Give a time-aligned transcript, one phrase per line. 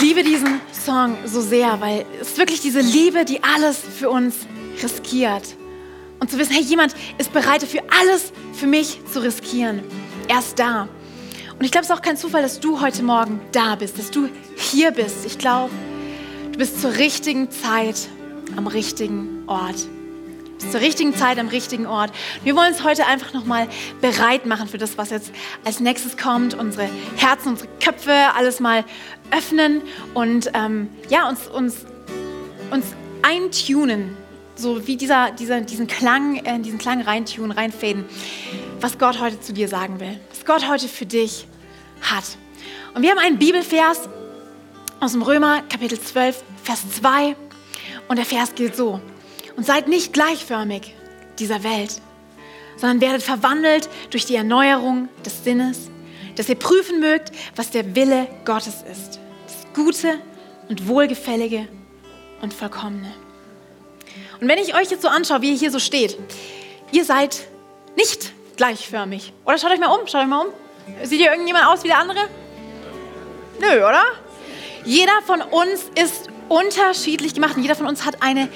[0.00, 4.46] Ich liebe diesen Song so sehr, weil es wirklich diese Liebe, die alles für uns
[4.80, 5.56] riskiert.
[6.20, 9.82] Und zu wissen, hey, jemand ist bereit dafür, alles für mich zu riskieren.
[10.28, 10.88] Er ist da.
[11.58, 14.12] Und ich glaube, es ist auch kein Zufall, dass du heute Morgen da bist, dass
[14.12, 15.26] du hier bist.
[15.26, 15.72] Ich glaube,
[16.52, 18.08] du bist zur richtigen Zeit
[18.54, 19.88] am richtigen Ort.
[20.58, 22.10] Du bist zur richtigen Zeit am richtigen Ort.
[22.42, 23.68] Wir wollen uns heute einfach nochmal
[24.00, 25.30] bereit machen für das, was jetzt
[25.64, 26.54] als nächstes kommt.
[26.54, 28.84] Unsere Herzen, unsere Köpfe, alles mal
[29.30, 29.82] öffnen
[30.14, 31.86] und ähm, ja, uns, uns,
[32.72, 32.86] uns
[33.22, 34.16] eintunen
[34.56, 38.04] so wie dieser, dieser, diesen Klang, äh, diesen Klang reintun, reinfaden,
[38.80, 41.46] was Gott heute zu dir sagen will, was Gott heute für dich
[42.00, 42.24] hat.
[42.94, 44.08] Und wir haben einen Bibelvers
[44.98, 47.36] aus dem Römer Kapitel 12, Vers 2
[48.08, 49.00] und der Vers geht so.
[49.58, 50.94] Und seid nicht gleichförmig
[51.40, 52.00] dieser Welt,
[52.76, 55.90] sondern werdet verwandelt durch die Erneuerung des Sinnes,
[56.36, 59.18] dass ihr prüfen mögt, was der Wille Gottes ist.
[59.48, 60.20] Das Gute
[60.68, 61.66] und Wohlgefällige
[62.40, 63.12] und Vollkommene.
[64.40, 66.16] Und wenn ich euch jetzt so anschaue, wie ihr hier so steht,
[66.92, 67.40] ihr seid
[67.96, 69.32] nicht gleichförmig.
[69.44, 70.52] Oder schaut euch mal um, schaut euch mal um.
[71.02, 72.28] Sieht hier irgendjemand aus wie der andere?
[73.58, 74.04] Nö, oder?
[74.84, 78.48] Jeder von uns ist unterschiedlich gemacht und jeder von uns hat eine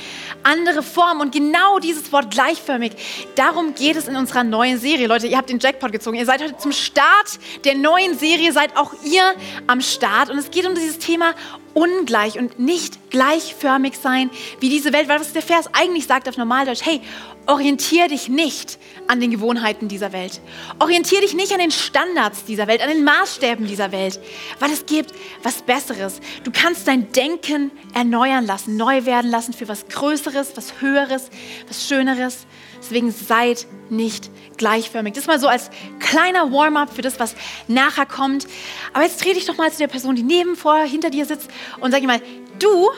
[0.43, 1.21] andere Form.
[1.21, 2.93] Und genau dieses Wort gleichförmig,
[3.35, 5.07] darum geht es in unserer neuen Serie.
[5.07, 6.17] Leute, ihr habt den Jackpot gezogen.
[6.17, 9.23] Ihr seid heute zum Start der neuen Serie, seid auch ihr
[9.67, 10.31] am Start.
[10.31, 11.35] Und es geht um dieses Thema
[11.75, 15.09] ungleich und nicht gleichförmig sein wie diese Welt.
[15.09, 17.01] Weil was der Vers eigentlich sagt auf Normaldeutsch, hey,
[17.47, 20.41] orientier dich nicht an den Gewohnheiten dieser Welt.
[20.79, 24.19] Orientier dich nicht an den Standards dieser Welt, an den Maßstäben dieser Welt,
[24.59, 26.21] weil es gibt was Besseres.
[26.45, 31.31] Du kannst dein Denken erneuern lassen, neu werden lassen für was Größeres, was Höheres,
[31.69, 32.47] was Schöneres.
[32.81, 35.15] Deswegen seid nicht gleichförmig.
[35.15, 37.37] Das mal so als kleiner Warm-up für das, was
[37.69, 38.47] nachher kommt.
[38.93, 41.49] Aber jetzt dreh dich doch mal zu der Person, die neben vor, hinter dir sitzt
[41.81, 42.21] und sag ihr mal,
[42.63, 42.91] du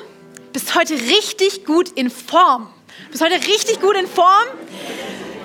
[0.52, 2.68] bist heute richtig gut in Form.
[3.06, 4.46] Du bist heute richtig gut in Form.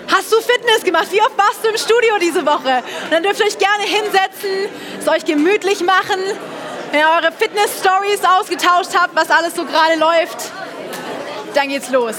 [0.07, 1.07] Hast du Fitness gemacht?
[1.11, 2.83] Wie oft warst du im Studio diese Woche?
[3.05, 4.49] Und dann dürft ihr euch gerne hinsetzen,
[4.99, 6.19] es euch gemütlich machen,
[6.91, 10.51] wenn ihr eure Fitness-Stories ausgetauscht habt, was alles so gerade läuft.
[11.53, 12.15] Dann geht's los.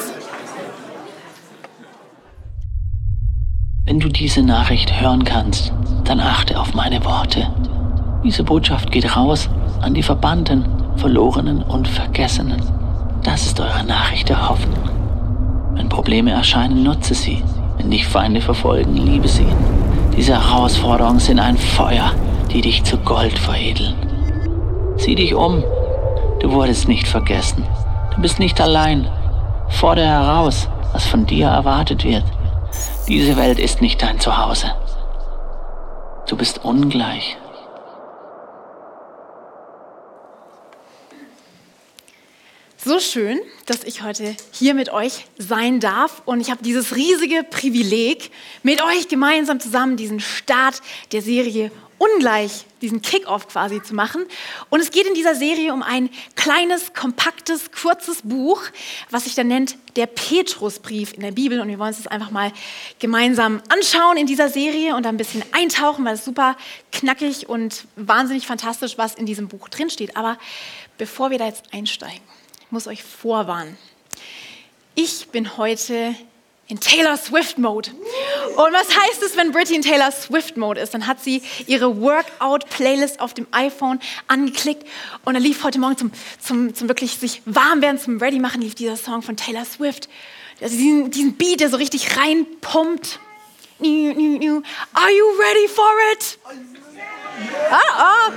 [3.84, 5.72] Wenn du diese Nachricht hören kannst,
[6.04, 7.52] dann achte auf meine Worte.
[8.22, 9.48] Diese Botschaft geht raus
[9.80, 12.60] an die Verbannten, Verlorenen und Vergessenen.
[13.22, 14.90] Das ist eure Nachricht der Hoffnung.
[15.72, 17.42] Wenn Probleme erscheinen, nutze sie.
[17.78, 19.46] Wenn dich Feinde verfolgen, liebe sie.
[20.14, 22.12] Diese Herausforderungen sind ein Feuer,
[22.52, 23.94] die dich zu Gold veredeln.
[24.96, 25.64] Sieh dich um.
[26.40, 27.64] Du wurdest nicht vergessen.
[28.14, 29.08] Du bist nicht allein.
[29.70, 32.24] Fordere heraus, was von dir erwartet wird.
[33.08, 34.66] Diese Welt ist nicht dein Zuhause.
[36.28, 37.38] Du bist ungleich.
[42.82, 47.44] So schön, dass ich heute hier mit euch sein darf und ich habe dieses riesige
[47.44, 48.30] Privileg,
[48.62, 50.80] mit euch gemeinsam zusammen diesen Start
[51.12, 54.24] der Serie ungleich diesen Kick-off quasi zu machen.
[54.70, 58.62] Und es geht in dieser Serie um ein kleines, kompaktes, kurzes Buch,
[59.10, 61.60] was sich dann nennt der Petrusbrief in der Bibel.
[61.60, 62.50] Und wir wollen uns das einfach mal
[62.98, 66.56] gemeinsam anschauen in dieser Serie und ein bisschen eintauchen, weil es super
[66.92, 70.16] knackig und wahnsinnig fantastisch, was in diesem Buch drinsteht.
[70.16, 70.38] Aber
[70.96, 72.22] bevor wir da jetzt einsteigen,
[72.70, 73.76] muss euch vorwarnen.
[74.94, 76.14] Ich bin heute
[76.68, 77.90] in Taylor Swift Mode.
[78.56, 80.94] Und was heißt es, wenn Britty in Taylor Swift Mode ist?
[80.94, 83.98] Dann hat sie ihre Workout-Playlist auf dem iPhone
[84.28, 84.86] angeklickt
[85.24, 88.62] und dann lief heute Morgen zum, zum, zum wirklich sich warm werden, zum Ready machen,
[88.62, 90.08] lief dieser Song von Taylor Swift.
[90.60, 93.18] Also diesen, diesen Beat, der so richtig reinpumpt.
[93.80, 94.62] Are you
[95.38, 96.38] ready for it?
[97.70, 98.32] Ah, oh.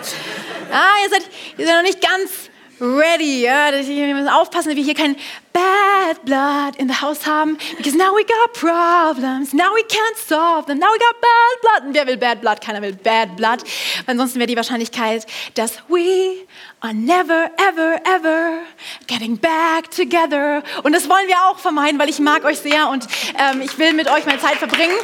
[0.72, 2.50] ah ihr, seid, ihr seid noch nicht ganz
[2.84, 3.42] ready.
[3.42, 3.72] Ja?
[3.72, 5.16] Wir müssen aufpassen, dass wir hier kein
[5.54, 7.58] bad blood in the house haben.
[7.78, 9.54] Because now we got problems.
[9.54, 10.80] Now we can't solve them.
[10.80, 11.88] Now we got bad blood.
[11.88, 12.62] Und wer will bad blood?
[12.62, 13.64] Keiner will bad blood.
[14.06, 15.25] Ansonsten wäre die Wahrscheinlichkeit,
[15.56, 16.46] dass we
[16.81, 18.60] are never, ever, ever
[19.07, 20.63] getting back together.
[20.84, 23.07] Und das wollen wir auch vermeiden, weil ich mag euch sehr und
[23.40, 24.96] ähm, ich will mit euch meine Zeit verbringen.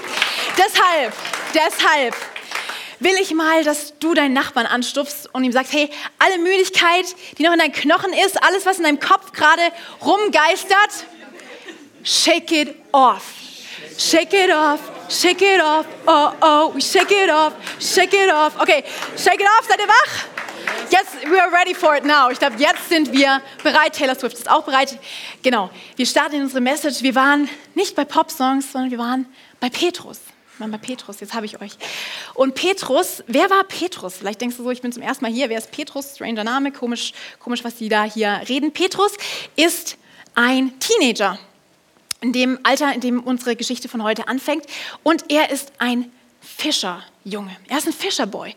[0.57, 1.13] Deshalb,
[1.53, 2.15] deshalb
[2.99, 7.05] will ich mal, dass du deinen Nachbarn anstupfst und ihm sagst, hey, alle Müdigkeit,
[7.37, 9.61] die noch in deinen Knochen ist, alles, was in deinem Kopf gerade
[10.05, 11.05] rumgeistert,
[12.03, 13.23] shake it off.
[13.97, 14.79] Shake it off,
[15.09, 18.57] shake it off, oh oh, shake it off, shake it off.
[18.61, 18.83] Okay,
[19.17, 20.25] shake it off, seid ihr wach?
[20.89, 22.29] Jetzt, we are ready for it now.
[22.31, 23.93] Ich glaube, jetzt sind wir bereit.
[23.93, 24.97] Taylor Swift ist auch bereit.
[25.43, 27.01] Genau, wir starten in unsere Message.
[27.01, 29.25] Wir waren nicht bei Pop-Songs, sondern wir waren
[29.59, 30.19] bei Petrus.
[30.59, 31.71] Mama Petrus, jetzt habe ich euch.
[32.33, 34.15] Und Petrus, wer war Petrus?
[34.17, 35.49] Vielleicht denkst du so, ich bin zum ersten Mal hier.
[35.49, 36.15] Wer ist Petrus?
[36.15, 38.73] Stranger Name, komisch, komisch, was die da hier reden.
[38.73, 39.13] Petrus
[39.55, 39.97] ist
[40.35, 41.39] ein Teenager
[42.19, 44.65] in dem Alter, in dem unsere Geschichte von heute anfängt.
[45.01, 46.11] Und er ist ein
[46.41, 47.55] Fischerjunge.
[47.69, 48.53] Er ist ein Fischerboy.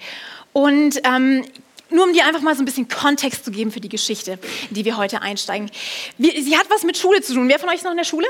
[0.52, 1.44] Und ähm,
[1.88, 4.40] nur um dir einfach mal so ein bisschen Kontext zu geben für die Geschichte,
[4.70, 5.70] in die wir heute einsteigen.
[6.18, 7.48] Sie hat was mit Schule zu tun.
[7.48, 8.26] Wer von euch ist noch in der Schule?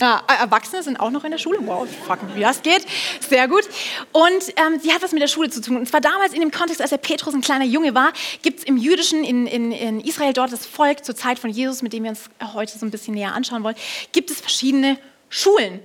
[0.00, 1.58] Äh, Erwachsene sind auch noch in der Schule.
[1.62, 2.86] Wow, fuck, wie das geht.
[3.20, 3.64] Sehr gut.
[4.12, 5.76] Und ähm, sie hat was mit der Schule zu tun.
[5.76, 8.12] Und zwar damals in dem Kontext, als der Petrus ein kleiner Junge war,
[8.42, 11.82] gibt es im Jüdischen, in, in, in Israel dort das Volk zur Zeit von Jesus,
[11.82, 13.76] mit dem wir uns heute so ein bisschen näher anschauen wollen,
[14.12, 14.98] gibt es verschiedene
[15.28, 15.80] Schulen.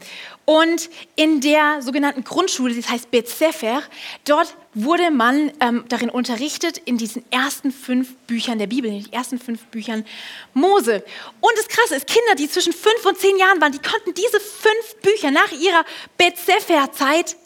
[0.46, 3.82] Und in der sogenannten Grundschule, das heißt Bet Sefer,
[4.26, 9.14] dort wurde man ähm, darin unterrichtet in diesen ersten fünf Büchern der Bibel, in den
[9.14, 10.06] ersten fünf Büchern
[10.54, 11.06] Mose.
[11.40, 14.40] Und das Krasse ist, Kinder, die zwischen fünf und zehn Jahren waren, die konnten diese
[14.42, 15.86] fünf Bücher nach ihrer
[16.18, 17.38] Bet Sefer-Zeit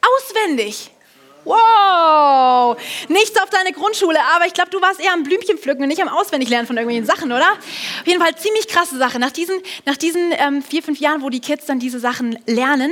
[0.00, 0.92] auswendig.
[1.44, 2.76] Wow,
[3.08, 6.02] nichts auf deine Grundschule, aber ich glaube, du warst eher am Blümchen pflücken und nicht
[6.02, 7.52] am Auswendiglernen von irgendwelchen Sachen, oder?
[7.52, 9.18] Auf jeden Fall ziemlich krasse Sache.
[9.18, 12.90] Nach diesen, nach diesen ähm, vier, fünf Jahren, wo die Kids dann diese Sachen lernen,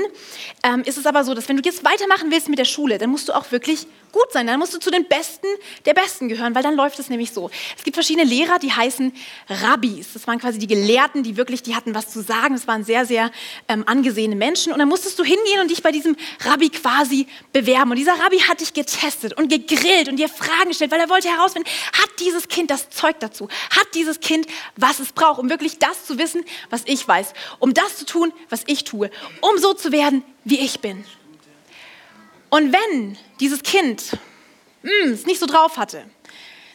[0.63, 3.11] ähm, ist es aber so, dass wenn du jetzt weitermachen willst mit der Schule, dann
[3.11, 4.47] musst du auch wirklich gut sein.
[4.47, 5.47] Dann musst du zu den Besten
[5.85, 7.51] der Besten gehören, weil dann läuft es nämlich so.
[7.77, 9.13] Es gibt verschiedene Lehrer, die heißen
[9.49, 10.13] Rabbis.
[10.13, 12.55] Das waren quasi die Gelehrten, die wirklich, die hatten was zu sagen.
[12.55, 13.31] Das waren sehr, sehr
[13.69, 14.73] ähm, angesehene Menschen.
[14.73, 17.91] Und dann musstest du hingehen und dich bei diesem Rabbi quasi bewerben.
[17.91, 21.29] Und dieser Rabbi hat dich getestet und gegrillt und dir Fragen gestellt, weil er wollte
[21.29, 23.49] herausfinden, hat dieses Kind das Zeug dazu?
[23.71, 24.47] Hat dieses Kind,
[24.77, 27.33] was es braucht, um wirklich das zu wissen, was ich weiß?
[27.59, 29.11] Um das zu tun, was ich tue?
[29.41, 31.05] Um so zu werden, wie ich bin.
[32.51, 34.17] Und wenn dieses Kind
[34.83, 36.05] mm, es nicht so drauf hatte,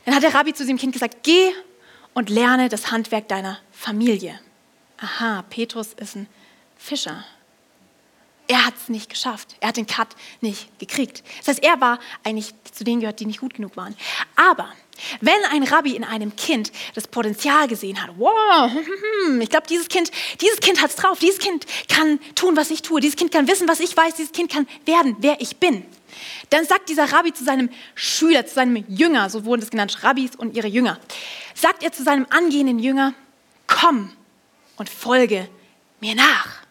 [0.06, 1.52] dann hat der Rabbi zu diesem Kind gesagt, geh
[2.14, 4.40] und lerne das Handwerk deiner Familie.
[4.98, 6.28] Aha, Petrus ist ein
[6.78, 7.26] Fischer.
[8.54, 9.56] Er hat es nicht geschafft.
[9.62, 10.10] Er hat den Cut
[10.40, 11.24] nicht gekriegt.
[11.40, 13.96] Das heißt, er war eigentlich zu denen gehört, die nicht gut genug waren.
[14.36, 14.72] Aber
[15.22, 18.72] wenn ein Rabbi in einem Kind das Potenzial gesehen hat, wow,
[19.42, 22.84] ich glaube, dieses Kind, dieses Kind hat es drauf, dieses Kind kann tun, was ich
[22.84, 25.84] tue, dieses Kind kann wissen, was ich weiß, dieses Kind kann werden, wer ich bin.
[26.52, 30.36] Dann sagt dieser Rabbi zu seinem Schüler, zu seinem Jünger, so wurden das genannt, Rabbis
[30.36, 31.00] und ihre Jünger,
[31.56, 33.16] sagt er zu seinem angehenden Jünger,
[33.66, 34.12] komm
[34.78, 35.50] und folge
[36.00, 36.63] mir nach.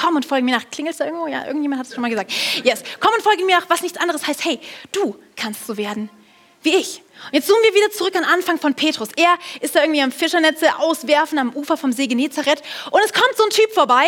[0.00, 0.70] Komm und folge mir nach.
[0.70, 1.26] Klingelst da irgendwo?
[1.26, 2.32] Ja, irgendjemand hat es schon mal gesagt.
[2.62, 4.60] Yes, komm und folge mir nach, was nichts anderes heißt, hey,
[4.92, 6.10] du kannst so werden
[6.62, 7.02] wie ich.
[7.26, 9.08] Und jetzt zoomen wir wieder zurück an den Anfang von Petrus.
[9.16, 13.36] Er ist da irgendwie am Fischernetze auswerfen am Ufer vom See Genezareth und es kommt
[13.36, 14.06] so ein Typ vorbei,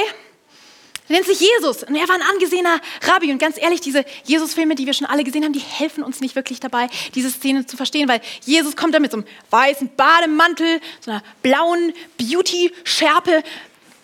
[1.08, 3.32] der nennt sich Jesus und er war ein angesehener Rabbi.
[3.32, 6.36] Und ganz ehrlich, diese Jesus-Filme, die wir schon alle gesehen haben, die helfen uns nicht
[6.36, 10.80] wirklich dabei, diese Szene zu verstehen, weil Jesus kommt da mit so einem weißen Bademantel,
[11.00, 13.42] so einer blauen Beauty-Schärpe,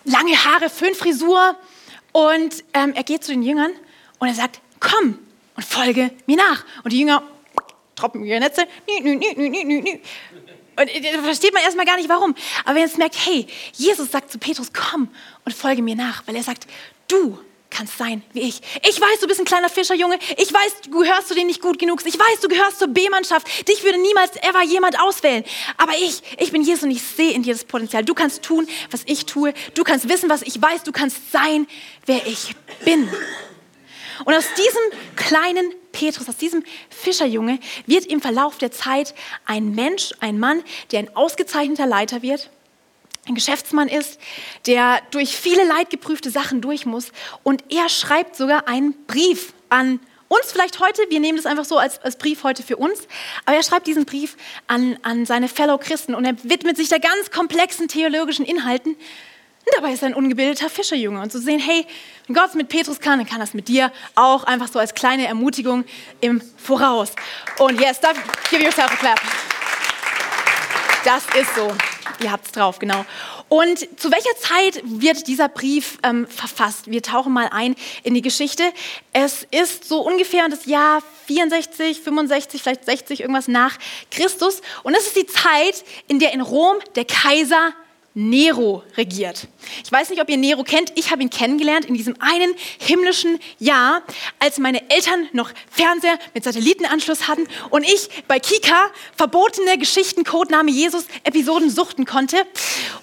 [0.03, 1.55] lange Haare, Föhnfrisur
[2.17, 3.71] und ähm, er geht zu den Jüngern
[4.17, 5.19] und er sagt, komm
[5.55, 6.65] und folge mir nach.
[6.83, 7.21] Und die Jünger,
[7.95, 8.63] troppen ihre Netze.
[8.87, 9.21] Und
[10.89, 12.33] äh, da versteht man erstmal gar nicht, warum.
[12.63, 15.09] Aber wenn ihr jetzt merkt, hey, Jesus sagt zu Petrus, komm
[15.45, 16.65] und folge mir nach, weil er sagt,
[17.07, 17.37] du
[17.77, 18.61] kannst sein wie ich.
[18.87, 20.17] Ich weiß, du bist ein kleiner Fischerjunge.
[20.37, 22.01] Ich weiß, du gehörst zu denen nicht gut genug.
[22.05, 23.67] Ich weiß, du gehörst zur B-Mannschaft.
[23.67, 25.43] Dich würde niemals ever jemand auswählen.
[25.77, 28.03] Aber ich, ich bin Jesus und ich sehe in dir das Potenzial.
[28.03, 29.53] Du kannst tun, was ich tue.
[29.75, 30.83] Du kannst wissen, was ich weiß.
[30.83, 31.67] Du kannst sein,
[32.07, 33.07] wer ich bin.
[34.25, 39.13] Und aus diesem kleinen Petrus, aus diesem Fischerjunge, wird im Verlauf der Zeit
[39.45, 42.49] ein Mensch, ein Mann, der ein ausgezeichneter Leiter wird,
[43.27, 44.19] ein Geschäftsmann ist,
[44.65, 47.11] der durch viele leidgeprüfte Sachen durch muss.
[47.43, 51.77] Und er schreibt sogar einen Brief an uns vielleicht heute, wir nehmen das einfach so
[51.77, 53.07] als, als Brief heute für uns,
[53.45, 54.35] aber er schreibt diesen Brief
[54.67, 58.97] an, an seine Fellow Christen und er widmet sich da ganz komplexen theologischen Inhalten,
[59.67, 61.19] und dabei ist er ein ungebildeter Fischerjunge.
[61.19, 61.85] Und zu sehen, hey,
[62.25, 64.93] wenn Gott es mit Petrus kann, dann kann es mit dir auch einfach so als
[64.93, 65.83] kleine Ermutigung
[66.21, 67.11] im Voraus.
[67.59, 67.99] Und yes,
[68.49, 69.19] give yourself a clap.
[71.03, 71.75] Das ist so.
[72.21, 73.05] Ihr habt es drauf, genau.
[73.49, 76.89] Und zu welcher Zeit wird dieser Brief ähm, verfasst?
[76.89, 78.63] Wir tauchen mal ein in die Geschichte.
[79.13, 83.77] Es ist so ungefähr das Jahr 64, 65, vielleicht 60, irgendwas nach
[84.09, 84.61] Christus.
[84.83, 87.73] Und es ist die Zeit, in der in Rom der Kaiser
[88.19, 89.47] Nero regiert.
[89.85, 90.91] Ich weiß nicht, ob ihr Nero kennt.
[90.95, 94.01] Ich habe ihn kennengelernt in diesem einen himmlischen Jahr,
[94.39, 100.71] als meine Eltern noch Fernseher mit Satellitenanschluss hatten und ich bei Kika verbotene Geschichten, Codename
[100.71, 102.37] Jesus, Episoden suchten konnte.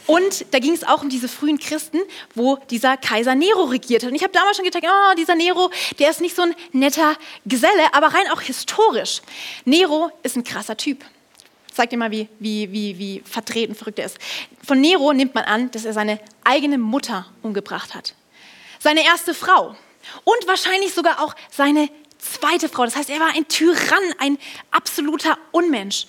[0.09, 2.01] Und da ging es auch um diese frühen Christen,
[2.35, 4.11] wo dieser Kaiser Nero regiert hat.
[4.11, 7.15] Und ich habe damals schon gedacht, oh, dieser Nero, der ist nicht so ein netter
[7.47, 9.23] Geselle, aber rein auch historisch.
[9.65, 11.05] Nero ist ein krasser Typ
[11.75, 14.19] zeig dir mal, wie, wie, wie, wie vertreten, verrückt er ist.
[14.67, 18.15] Von Nero nimmt man an, dass er seine eigene Mutter umgebracht hat.
[18.79, 19.75] Seine erste Frau,
[20.25, 21.89] Und wahrscheinlich sogar auch seine
[22.19, 22.85] zweite Frau.
[22.85, 24.39] Das heißt, er war ein Tyrann, ein
[24.71, 26.07] absoluter Unmensch.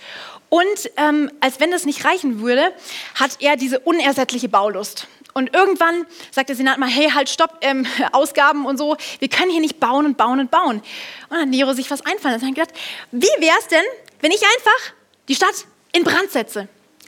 [0.50, 2.74] Und ähm, als wenn das nicht reichen würde,
[3.16, 5.08] hat er diese unersättliche Baulust.
[5.34, 9.52] Und irgendwann sagt der Senat mal, hey, halt, stopp, ähm, Ausgaben und so, wir können
[9.52, 10.78] hier nicht bauen und bauen und bauen.
[10.78, 10.84] Und
[11.30, 12.46] dann hat Nero sich was einfallen lassen.
[12.46, 12.74] Er hat gedacht,
[13.12, 13.84] wie wäre es denn,
[14.22, 14.94] wenn ich einfach
[15.28, 16.68] die Stadt in Brand setze?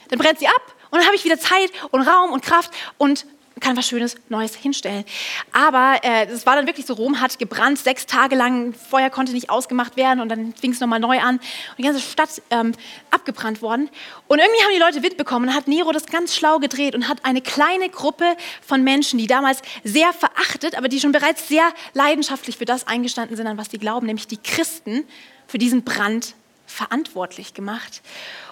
[0.09, 3.25] Dann brennt sie ab und dann habe ich wieder Zeit und Raum und Kraft und
[3.59, 5.03] kann was Schönes Neues hinstellen.
[5.51, 9.33] Aber äh, es war dann wirklich so, Rom hat gebrannt, sechs Tage lang, Feuer konnte
[9.33, 12.73] nicht ausgemacht werden und dann fing es nochmal neu an und die ganze Stadt ähm,
[13.11, 13.89] abgebrannt worden.
[14.27, 17.07] Und irgendwie haben die Leute Wind bekommen und hat Nero das ganz schlau gedreht und
[17.07, 21.73] hat eine kleine Gruppe von Menschen, die damals sehr verachtet, aber die schon bereits sehr
[21.93, 25.05] leidenschaftlich für das eingestanden sind, an was sie glauben, nämlich die Christen,
[25.47, 26.35] für diesen Brand
[26.67, 28.01] verantwortlich gemacht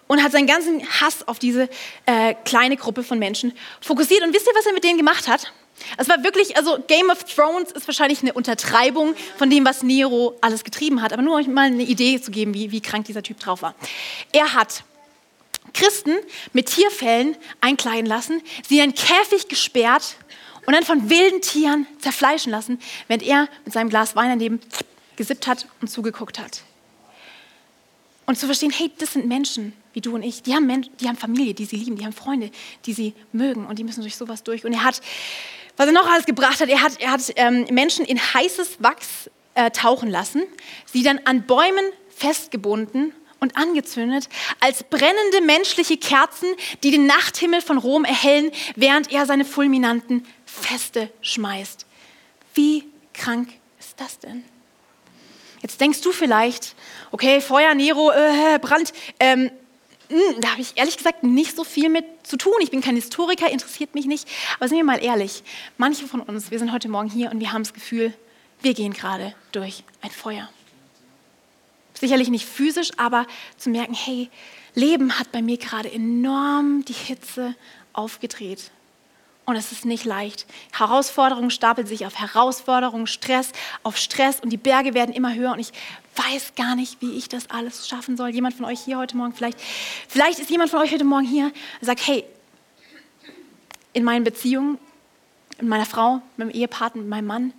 [0.08, 1.70] und hat seinen ganzen Hass auf diese
[2.06, 4.24] äh, kleine Gruppe von Menschen fokussiert.
[4.24, 5.52] Und wisst ihr, was er mit denen gemacht hat?
[5.98, 10.38] Es war wirklich, also Game of Thrones ist wahrscheinlich eine Untertreibung von dem, was Nero
[10.42, 11.12] alles getrieben hat.
[11.14, 13.76] Aber nur euch mal eine Idee zu geben, wie, wie krank dieser Typ drauf war.
[14.32, 14.84] Er hat
[15.74, 16.14] Christen
[16.54, 20.16] mit Tierfällen einkleiden lassen, sie in einen Käfig gesperrt
[20.66, 24.62] und dann von wilden Tieren zerfleischen lassen, während er mit seinem Glas Wein daneben
[25.16, 26.62] gesippt hat und zugeguckt hat.
[28.26, 30.44] Und zu verstehen, hey, das sind Menschen wie du und ich.
[30.44, 32.52] Die haben, Men die haben Familie, die sie lieben, die haben Freunde,
[32.86, 34.66] die sie mögen und die müssen durch sowas durch.
[34.66, 35.02] Und er hat,
[35.78, 39.30] was er noch alles gebracht hat, er hat, er hat ähm, Menschen in heißes Wachs
[39.56, 40.44] äh, tauchen lassen,
[40.86, 44.28] sie dann an Bäumen festgebunden und angezündet
[44.60, 46.48] als brennende menschliche Kerzen,
[46.84, 51.86] die den Nachthimmel von Rom erhellen, während er seine fulminanten Feste schmeißt.
[52.54, 54.44] Wie krank ist das denn?
[55.62, 56.76] Jetzt denkst du vielleicht,
[57.16, 58.92] okay, Feuer, Nero, äh, Brand,
[59.22, 59.50] ähm,
[60.10, 62.56] hm, da habe ich ehrlich gesagt nicht so viel mit zu tun.
[62.60, 64.28] Ich bin kein Historiker, interessiert mich nicht.
[64.60, 65.42] Aber sind wir mal ehrlich,
[65.78, 68.14] manche von uns, wir sind heute Morgen hier und wir haben das Gefühl,
[68.62, 70.50] wir gehen gerade durch ein Feuer.
[71.94, 74.30] Sicherlich nicht physisch, aber zu merken, hey,
[74.74, 77.56] Leben hat bei mir gerade enorm die Hitze
[77.94, 78.72] aufgedreht.
[79.46, 80.48] Und es ist nicht leicht.
[80.72, 83.52] Herausforderungen stapeln sich auf Herausforderungen, Stress
[83.84, 85.72] auf Stress und die Berge werden immer höher und ich
[86.16, 88.30] weiß gar nicht, wie ich das alles schaffen soll.
[88.30, 89.60] Jemand von euch hier heute Morgen, vielleicht,
[90.08, 92.24] vielleicht ist jemand von euch heute Morgen hier und sagt, hey,
[93.94, 94.80] in meinen Beziehungen,
[95.60, 97.54] mit meiner Frau, mit meinem Ehepartner, mit meinem Mann,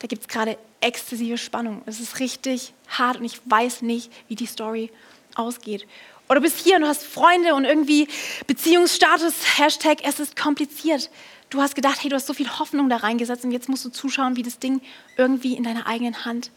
[0.00, 1.82] da gibt es gerade exzessive Spannung.
[1.86, 4.90] Es ist richtig hart und ich weiß nicht, wie die Story
[5.34, 5.86] ausgeht.
[6.28, 8.08] Oder du bist hier und du hast Freunde und irgendwie
[8.46, 11.10] Beziehungsstatus, Hashtag, es ist kompliziert.
[11.50, 13.90] Du hast gedacht, hey, du hast so viel Hoffnung da reingesetzt und jetzt musst du
[13.90, 14.80] zuschauen, wie das Ding
[15.16, 16.50] irgendwie in deiner eigenen Hand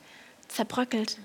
[0.48, 1.18] zerbröckelt.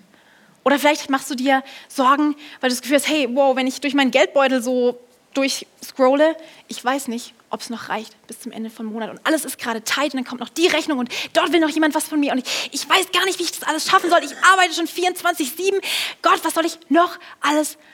[0.65, 3.81] Oder vielleicht machst du dir Sorgen, weil du das Gefühl hast, hey, wow, wenn ich
[3.81, 4.99] durch meinen Geldbeutel so
[5.35, 6.37] durchscrolle,
[6.69, 9.11] ich weiß nicht, ob es noch reicht bis zum Ende vom Monat.
[9.11, 11.71] Und alles ist gerade tight und dann kommt noch die Rechnung und dort will noch
[11.71, 14.11] jemand was von mir und ich, ich weiß gar nicht, wie ich das alles schaffen
[14.11, 14.21] soll.
[14.23, 15.83] Ich arbeite schon 24-7.
[16.21, 17.92] Gott, was soll ich noch alles machen.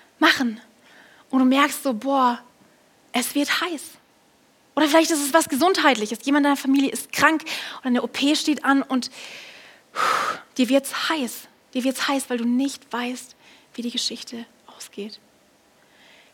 [1.31, 2.41] Und du merkst so, boah,
[3.13, 3.83] es wird heiß.
[4.75, 6.21] Oder vielleicht ist es was Gesundheitliches.
[6.23, 7.43] Jemand in deiner Familie ist krank
[7.81, 9.11] oder eine OP steht an und
[9.93, 11.49] puh, dir wird es heiß.
[11.75, 13.35] Dir wird es heiß, weil du nicht weißt,
[13.75, 15.19] wie die Geschichte ausgeht.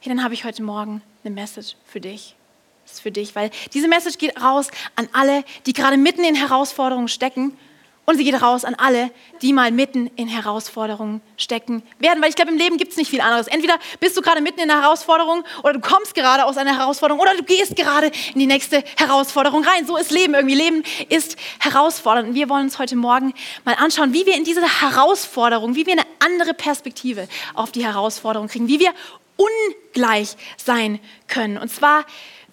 [0.01, 2.37] Hey, dann habe ich heute Morgen eine Message für dich.
[2.85, 6.35] Das ist für dich, weil diese Message geht raus an alle, die gerade mitten in
[6.35, 7.57] Herausforderungen stecken
[8.07, 12.23] und sie geht raus an alle, die mal mitten in Herausforderungen stecken werden.
[12.23, 13.47] Weil ich glaube, im Leben gibt es nicht viel anderes.
[13.47, 17.21] Entweder bist du gerade mitten in einer Herausforderung oder du kommst gerade aus einer Herausforderung
[17.21, 19.87] oder du gehst gerade in die nächste Herausforderung rein.
[19.87, 20.55] So ist Leben irgendwie.
[20.55, 22.29] Leben ist herausfordernd.
[22.31, 23.33] Und wir wollen uns heute Morgen
[23.65, 28.49] mal anschauen, wie wir in diese Herausforderung, wie wir eine andere Perspektive auf die Herausforderung
[28.49, 28.93] kriegen, wie wir
[29.37, 31.59] ungleich sein können.
[31.59, 32.05] Und zwar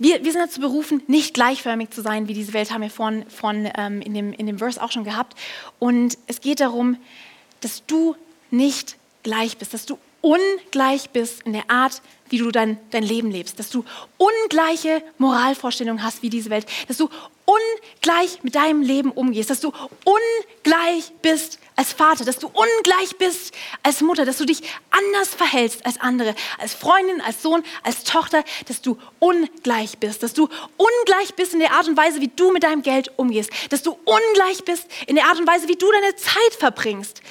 [0.02, 3.24] wir, wir sind dazu berufen, nicht gleichförmig zu sein, wie diese Welt haben wir vorhin,
[3.30, 5.38] vorhin ähm, in, dem, in dem Verse auch schon gehabt.
[5.78, 6.98] Und es geht darum,
[7.60, 8.16] dass du
[8.50, 13.30] nicht gleich bist, dass du ungleich bist in der Art, wie du dein, dein Leben
[13.30, 13.84] lebst, dass du
[14.18, 17.10] ungleiche Moralvorstellungen hast wie diese Welt, dass du
[17.46, 19.74] ungleich mit deinem Leben umgehst, dass du
[20.06, 24.62] ungleich bist als Vater, dass du ungleich bist als Mutter, dass du dich
[24.92, 30.34] anders verhältst als andere, als Freundin, als Sohn, als Tochter, dass du ungleich bist, dass
[30.34, 30.48] du
[30.78, 33.98] ungleich bist in der Art und Weise, wie du mit deinem Geld umgehst, dass du
[34.06, 37.22] ungleich bist in der Art und Weise, wie du deine Zeit verbringst,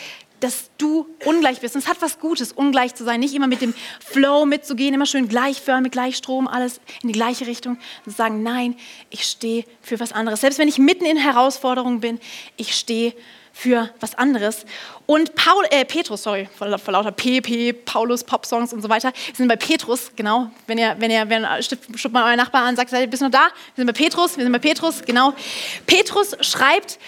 [0.40, 1.74] dass du ungleich bist.
[1.74, 5.06] Und es hat was Gutes, ungleich zu sein, nicht immer mit dem Flow mitzugehen, immer
[5.06, 8.76] schön gleichförmig, gleich Strom, alles in die gleiche Richtung und zu sagen, nein,
[9.10, 10.40] ich stehe für was anderes.
[10.40, 12.18] Selbst wenn ich mitten in Herausforderungen bin,
[12.56, 13.14] ich stehe
[13.52, 14.64] für was anderes.
[15.06, 19.12] Und Paul, äh, Petrus, sorry, vor, vor lauter PP, Paulus, Pop-Songs und so weiter.
[19.26, 20.50] Wir sind bei Petrus, genau.
[20.66, 23.48] Wenn ihr, wenn ihr, wenn, stimmt mal euer Nachbar an sagt, bist du noch da?
[23.74, 25.34] Wir sind bei Petrus, wir sind bei Petrus, genau.
[25.86, 26.98] Petrus schreibt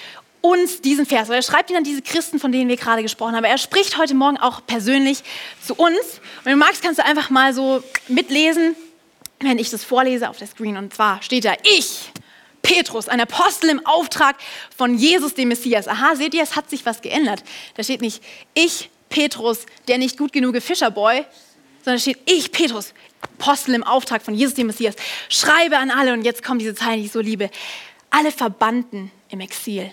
[0.43, 3.45] uns diesen Vers, er schreibt ihn an diese Christen, von denen wir gerade gesprochen haben.
[3.45, 5.23] Er spricht heute Morgen auch persönlich
[5.65, 5.99] zu uns.
[5.99, 8.77] Und wenn du magst, kannst du einfach mal so mitlesen,
[9.41, 10.77] wenn ich das vorlese auf der Screen.
[10.77, 12.11] Und zwar steht da, ich,
[12.63, 14.37] Petrus, ein Apostel im Auftrag
[14.77, 15.89] von Jesus, dem Messias.
[15.89, 17.43] Aha, seht ihr, es hat sich was geändert.
[17.77, 18.23] Da steht nicht,
[18.55, 21.25] ich, Petrus, der nicht gut genug Fischerboy,
[21.85, 22.95] sondern steht, ich, Petrus,
[23.39, 24.95] Apostel im Auftrag von Jesus, dem Messias,
[25.29, 27.51] schreibe an alle, und jetzt kommen diese Zeilen, die ich so liebe,
[28.11, 29.91] alle Verbannten im Exil,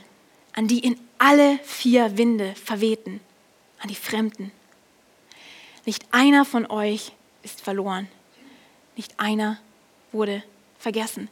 [0.60, 3.22] an die in alle vier Winde verwehten,
[3.80, 4.51] an die Fremden.
[5.86, 7.13] Nicht einer von euch
[7.44, 8.10] ist verloren,
[8.98, 9.58] nicht einer
[10.12, 10.44] wurde
[10.78, 11.30] vergessen.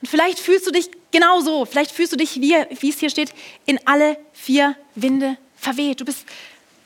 [0.00, 3.32] Und vielleicht fühlst du dich genauso, vielleicht fühlst du dich, wie, wie es hier steht,
[3.64, 6.00] in alle vier Winde verweht.
[6.00, 6.26] Du bist,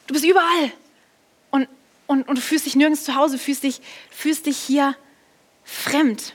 [0.07, 0.73] du bist überall
[1.51, 1.71] und,
[2.07, 4.95] und, und du fühlst dich nirgends zu Hause, fühlst dich, fühlst dich hier
[5.65, 6.35] fremd.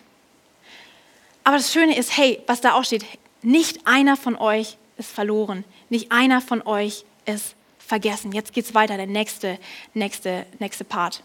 [1.43, 3.05] Aber das Schöne ist, hey, was da auch steht,
[3.43, 8.31] nicht einer von euch ist verloren, nicht einer von euch ist vergessen.
[8.31, 9.57] Jetzt geht es weiter, der nächste,
[9.93, 11.23] nächste, nächste Part.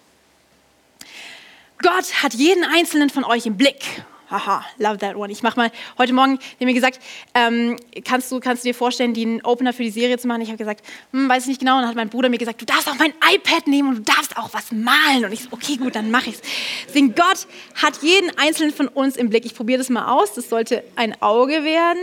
[1.82, 4.04] Gott hat jeden einzelnen von euch im Blick.
[4.32, 5.30] Haha, love that one.
[5.30, 7.00] Ich mache mal heute Morgen, die mir gesagt,
[7.34, 10.40] ähm, kannst, du, kannst du dir vorstellen, den Opener für die Serie zu machen?
[10.40, 11.74] Ich habe gesagt, hm, weiß ich nicht genau.
[11.74, 14.12] Und dann hat mein Bruder mir gesagt, du darfst auch mein iPad nehmen und du
[14.12, 15.26] darfst auch was malen.
[15.26, 16.42] Und ich so, okay, gut, dann mache ich es.
[16.86, 19.44] Deswegen, Gott hat jeden einzelnen von uns im Blick.
[19.44, 20.32] Ich probiere das mal aus.
[20.32, 22.00] Das sollte ein Auge werden.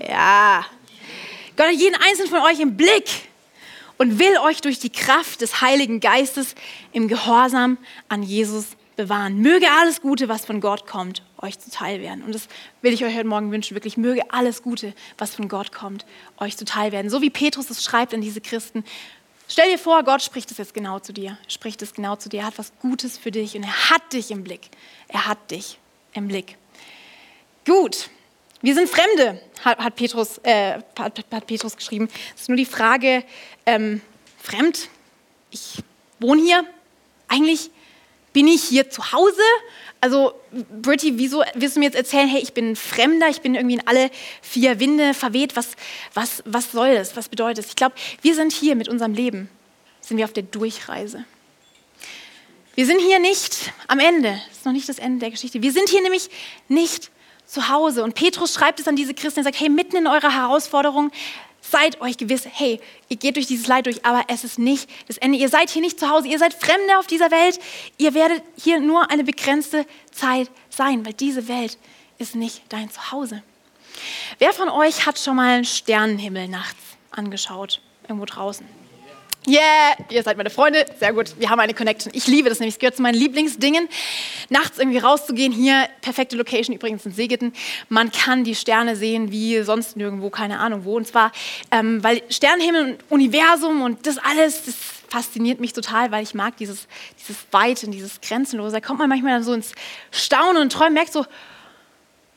[0.00, 0.64] Ja.
[1.56, 3.08] Gott hat jeden einzelnen von euch im Blick
[3.98, 6.54] und will euch durch die Kraft des Heiligen Geistes
[6.92, 9.38] im Gehorsam an Jesus bewahren.
[9.38, 12.22] Möge alles Gute, was von Gott kommt, euch zuteil werden.
[12.22, 12.48] Und das
[12.82, 16.04] will ich euch heute Morgen wünschen, wirklich möge alles Gute, was von Gott kommt,
[16.38, 17.10] euch zuteil werden.
[17.10, 18.84] So wie Petrus es schreibt an diese Christen.
[19.48, 22.40] Stell dir vor, Gott spricht es jetzt genau zu dir, spricht es genau zu dir,
[22.40, 24.70] er hat was Gutes für dich und er hat dich im Blick.
[25.08, 25.78] Er hat dich
[26.14, 26.56] im Blick.
[27.66, 28.08] Gut,
[28.64, 32.08] wir sind Fremde, hat, hat Petrus, äh, hat, hat, Petrus geschrieben.
[32.34, 33.22] Es ist nur die Frage,
[33.66, 34.00] ähm,
[34.42, 34.88] fremd,
[35.50, 35.82] ich
[36.18, 36.64] wohne hier,
[37.28, 37.70] eigentlich
[38.32, 39.42] bin ich hier zu Hause?
[40.00, 40.32] Also,
[40.80, 43.74] Britty, wieso willst du mir jetzt erzählen, hey, ich bin ein Fremder, ich bin irgendwie
[43.74, 45.56] in alle vier Winde verweht?
[45.56, 45.72] Was,
[46.14, 47.16] was, was soll das?
[47.16, 47.66] Was bedeutet das?
[47.66, 49.50] Ich glaube, wir sind hier mit unserem Leben,
[50.00, 51.26] sind wir auf der Durchreise.
[52.76, 55.60] Wir sind hier nicht am Ende, das ist noch nicht das Ende der Geschichte.
[55.60, 56.30] Wir sind hier nämlich
[56.68, 57.10] nicht
[57.46, 58.02] zu Hause.
[58.02, 61.10] Und Petrus schreibt es an diese Christen, er sagt, hey, mitten in eurer Herausforderung
[61.60, 65.16] seid euch gewiss, hey, ihr geht durch dieses Leid durch, aber es ist nicht das
[65.18, 65.38] Ende.
[65.38, 67.58] Ihr seid hier nicht zu Hause, ihr seid Fremde auf dieser Welt.
[67.98, 71.78] Ihr werdet hier nur eine begrenzte Zeit sein, weil diese Welt
[72.18, 73.42] ist nicht dein Zuhause.
[74.38, 76.80] Wer von euch hat schon mal einen Sternenhimmel nachts
[77.10, 78.66] angeschaut, irgendwo draußen?
[79.46, 80.86] Yeah, ihr seid meine Freunde.
[80.98, 82.10] Sehr gut, wir haben eine Connection.
[82.14, 82.76] Ich liebe das nämlich.
[82.76, 83.90] Es gehört zu meinen Lieblingsdingen,
[84.48, 85.52] nachts irgendwie rauszugehen.
[85.52, 87.52] Hier, perfekte Location übrigens in Segeten.
[87.90, 90.96] Man kann die Sterne sehen wie sonst nirgendwo, keine Ahnung wo.
[90.96, 91.30] Und zwar,
[91.70, 94.76] ähm, weil Sternenhimmel und Universum und das alles, das
[95.08, 96.88] fasziniert mich total, weil ich mag dieses,
[97.20, 98.72] dieses Weite und dieses Grenzenlose.
[98.72, 99.72] Da kommt man manchmal dann so ins
[100.10, 101.26] Staunen und Träumen, merkt so,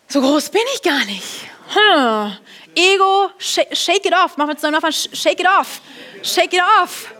[0.07, 1.47] so groß bin ich gar nicht.
[1.73, 2.37] Hm.
[2.75, 4.37] Ego, shake it off.
[4.37, 5.81] Mach mal zusammen nochmal, shake it off.
[6.21, 7.11] Shake it off.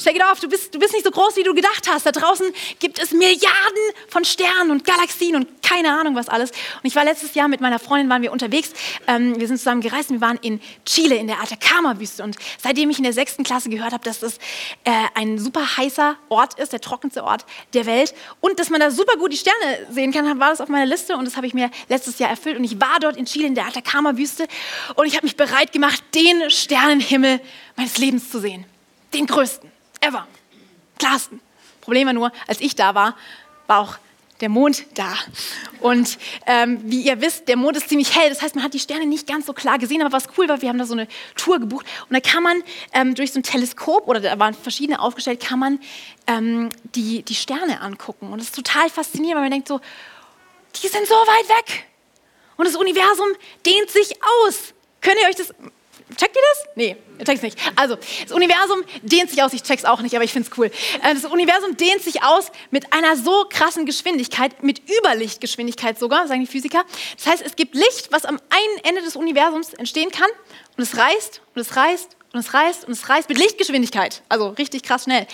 [0.00, 0.40] Shake it off.
[0.40, 2.06] Du bist, du bist nicht so groß, wie du gedacht hast.
[2.06, 6.50] Da draußen gibt es Milliarden von Sternen und Galaxien und keine Ahnung was alles.
[6.50, 8.72] Und ich war letztes Jahr mit meiner Freundin, waren wir unterwegs.
[9.06, 12.22] Ähm, wir sind zusammen gereist und wir waren in Chile, in der Atacama-Wüste.
[12.22, 14.38] Und seitdem ich in der sechsten Klasse gehört habe, dass das
[14.84, 18.90] äh, ein super heißer Ort ist, der trockenste Ort der Welt und dass man da
[18.90, 21.54] super gut die Sterne sehen kann, war das auf meiner Liste und das habe ich
[21.54, 22.56] mir letztes Jahr erfüllt.
[22.56, 24.46] Und ich war dort in Chile, in der Atacama-Wüste
[24.94, 27.40] und ich habe mich bereit gemacht, den Sternenhimmel
[27.76, 28.64] meines Lebens zu sehen.
[29.12, 30.26] Den größten, ever,
[30.98, 31.40] klarsten.
[31.80, 33.16] Problem war nur, als ich da war,
[33.66, 33.98] war auch
[34.40, 35.14] der Mond da.
[35.80, 38.28] Und ähm, wie ihr wisst, der Mond ist ziemlich hell.
[38.28, 40.00] Das heißt, man hat die Sterne nicht ganz so klar gesehen.
[40.00, 41.86] Aber was cool war, wir haben da so eine Tour gebucht.
[42.08, 45.58] Und da kann man ähm, durch so ein Teleskop, oder da waren verschiedene aufgestellt, kann
[45.58, 45.80] man
[46.26, 48.32] ähm, die, die Sterne angucken.
[48.32, 49.80] Und das ist total faszinierend, weil man denkt so,
[50.82, 51.86] die sind so weit weg.
[52.56, 53.28] Und das Universum
[53.64, 54.74] dehnt sich aus.
[55.00, 55.54] Könnt ihr euch das
[56.16, 56.68] Checkt ihr das?
[56.76, 57.58] Nee, ihr checkt es nicht.
[57.76, 60.66] Also, das Universum dehnt sich aus, ich check's auch nicht, aber ich finde es cool.
[61.02, 66.40] Äh, das Universum dehnt sich aus mit einer so krassen Geschwindigkeit, mit Überlichtgeschwindigkeit sogar, sagen
[66.40, 66.84] die Physiker.
[67.16, 70.30] Das heißt, es gibt Licht, was am einen Ende des Universums entstehen kann
[70.76, 74.22] und es reißt und es reißt und es reißt und es reißt mit Lichtgeschwindigkeit.
[74.28, 75.26] Also richtig krass schnell.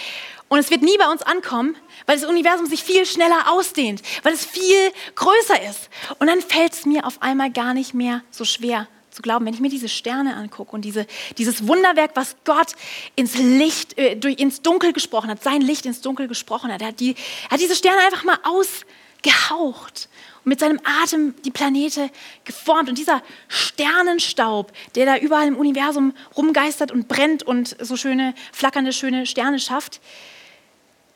[0.49, 4.33] Und es wird nie bei uns ankommen, weil das Universum sich viel schneller ausdehnt, weil
[4.33, 5.89] es viel größer ist.
[6.19, 8.87] Und dann fällt es mir auf einmal gar nicht mehr so schwer,
[9.17, 11.07] zu glauben, wenn ich mir diese Sterne angucke und diese,
[11.39, 12.75] dieses Wunderwerk, was Gott
[13.17, 16.89] ins Licht, äh, durch, ins Dunkel gesprochen hat, sein Licht ins Dunkel gesprochen hat, er
[16.89, 18.85] hat, die, er hat diese Sterne einfach mal aus
[19.23, 20.09] gehaucht
[20.45, 22.11] und mit seinem Atem die Planete
[22.45, 22.91] geformt.
[22.91, 28.93] Und dieser Sternenstaub, der da überall im Universum rumgeistert und brennt und so schöne, flackernde,
[28.93, 30.01] schöne Sterne schafft,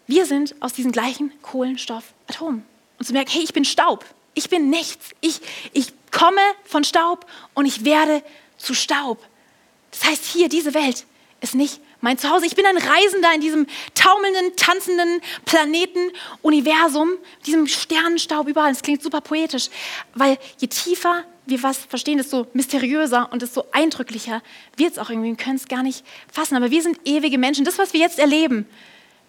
[0.07, 2.65] wir sind aus diesen gleichen Kohlenstoffatomen.
[2.99, 5.41] Und zu merken, hey, ich bin Staub, ich bin nichts, ich,
[5.73, 8.23] ich komme von Staub und ich werde
[8.57, 9.25] zu Staub.
[9.91, 11.07] Das heißt, hier, diese Welt
[11.41, 12.47] ist nicht mein Zuhause.
[12.47, 17.11] Ich bin ein Reisender in diesem taumelnden, tanzenden Planeten-Universum,
[17.47, 18.73] diesem Sternenstaub überall.
[18.73, 19.69] Das klingt super poetisch,
[20.15, 24.43] weil je tiefer wir was verstehen, desto mysteriöser und desto eindrücklicher
[24.77, 25.31] wird es auch irgendwie.
[25.31, 26.57] Wir können es gar nicht fassen.
[26.57, 27.65] Aber wir sind ewige Menschen.
[27.65, 28.69] Das, was wir jetzt erleben,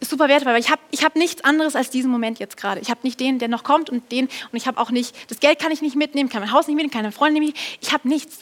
[0.02, 2.82] ist super wertvoll, weil ich habe ich hab nichts anderes als diesen Moment jetzt gerade.
[2.82, 5.40] Ich habe nicht den, der noch kommt und den und ich habe auch nicht, das
[5.40, 7.58] Geld kann ich nicht mitnehmen, kann mein Haus nicht mitnehmen, keine Freunde mitnehmen.
[7.80, 8.40] Ich habe nichts.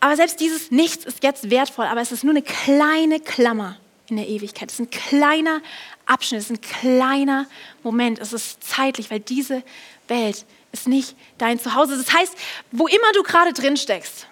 [0.00, 3.76] Aber selbst dieses Nichts ist jetzt wertvoll, aber es ist nur eine kleine Klammer
[4.08, 4.70] in der Ewigkeit.
[4.70, 5.62] Es ist ein kleiner
[6.04, 7.46] Abschnitt, es ist ein kleiner
[7.82, 9.62] Moment, es ist zeitlich, weil diese
[10.08, 11.96] Welt ist nicht dein Zuhause.
[11.96, 12.34] Das heißt,
[12.72, 14.26] wo immer du gerade drin steckst,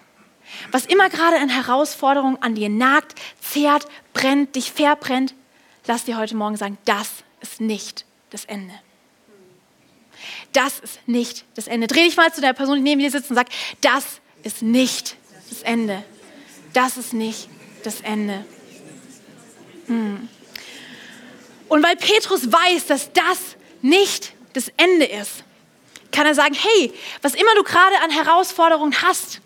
[0.71, 5.33] was immer gerade an Herausforderungen an dir nagt, zehrt, brennt, dich verbrennt,
[5.87, 7.09] lass dir heute Morgen sagen, das
[7.41, 8.73] ist nicht das Ende.
[10.53, 11.87] Das ist nicht das Ende.
[11.87, 13.47] Dreh dich mal zu der Person, die neben dir sitzt und sag,
[13.81, 15.17] das ist nicht
[15.49, 16.03] das Ende.
[16.73, 17.49] Das ist nicht
[17.83, 18.45] das Ende.
[19.87, 20.29] Hm.
[21.67, 25.43] Und weil Petrus weiß, dass das nicht das Ende ist,
[26.11, 29.41] kann er sagen, hey, was immer du gerade an Herausforderungen hast,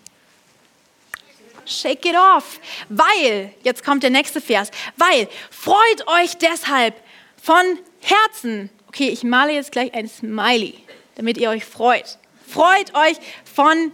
[1.66, 2.60] shake it off.
[2.88, 6.94] Weil, jetzt kommt der nächste Vers, weil, freut euch deshalb
[7.42, 8.70] von Herzen.
[8.88, 10.78] Okay, ich male jetzt gleich ein Smiley,
[11.16, 12.18] damit ihr euch freut.
[12.46, 13.92] Freut euch von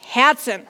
[0.00, 0.66] Herzen.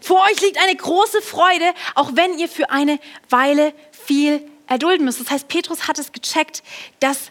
[0.00, 3.74] Vor euch liegt eine große Freude, auch wenn ihr für eine Weile
[4.06, 5.20] viel erdulden müsst.
[5.20, 6.62] Das heißt, Petrus hat es gecheckt,
[7.00, 7.30] dass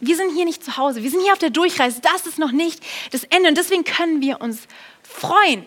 [0.00, 2.00] wir sind hier nicht zu Hause, wir sind hier auf der Durchreise.
[2.00, 4.62] Das ist noch nicht das Ende und deswegen können wir uns
[5.02, 5.66] freuen.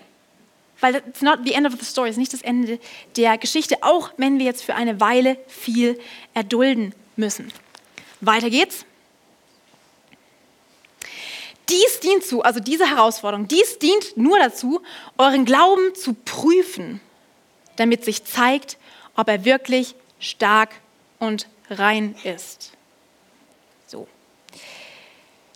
[0.81, 2.79] Weil it's not the end of the story, ist nicht das Ende
[3.15, 5.99] der Geschichte, auch wenn wir jetzt für eine Weile viel
[6.33, 7.53] erdulden müssen.
[8.19, 8.85] Weiter geht's.
[11.69, 14.81] Dies dient zu, also diese Herausforderung, dies dient nur dazu,
[15.17, 16.99] euren Glauben zu prüfen,
[17.77, 18.77] damit sich zeigt,
[19.15, 20.71] ob er wirklich stark
[21.19, 22.73] und rein ist.
[23.87, 24.07] So.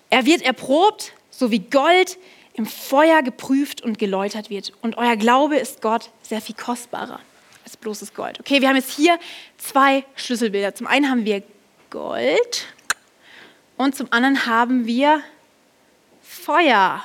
[0.09, 2.17] Er wird erprobt, so wie Gold
[2.55, 4.71] im Feuer geprüft und geläutert wird.
[4.81, 7.19] Und euer Glaube ist Gott sehr viel kostbarer
[7.65, 8.39] als bloßes Gold.
[8.39, 9.19] Okay, wir haben jetzt hier
[9.57, 10.73] zwei Schlüsselbilder.
[10.73, 11.43] Zum einen haben wir
[11.89, 12.67] Gold
[13.75, 15.21] und zum anderen haben wir
[16.21, 17.03] Feuer.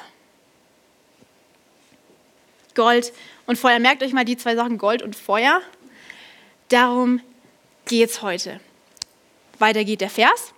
[2.74, 3.12] Gold
[3.46, 3.80] und Feuer.
[3.80, 5.60] Merkt euch mal die zwei Sachen, Gold und Feuer.
[6.68, 7.20] Darum
[7.86, 8.60] geht es heute.
[9.58, 10.54] Weiter geht der Vers.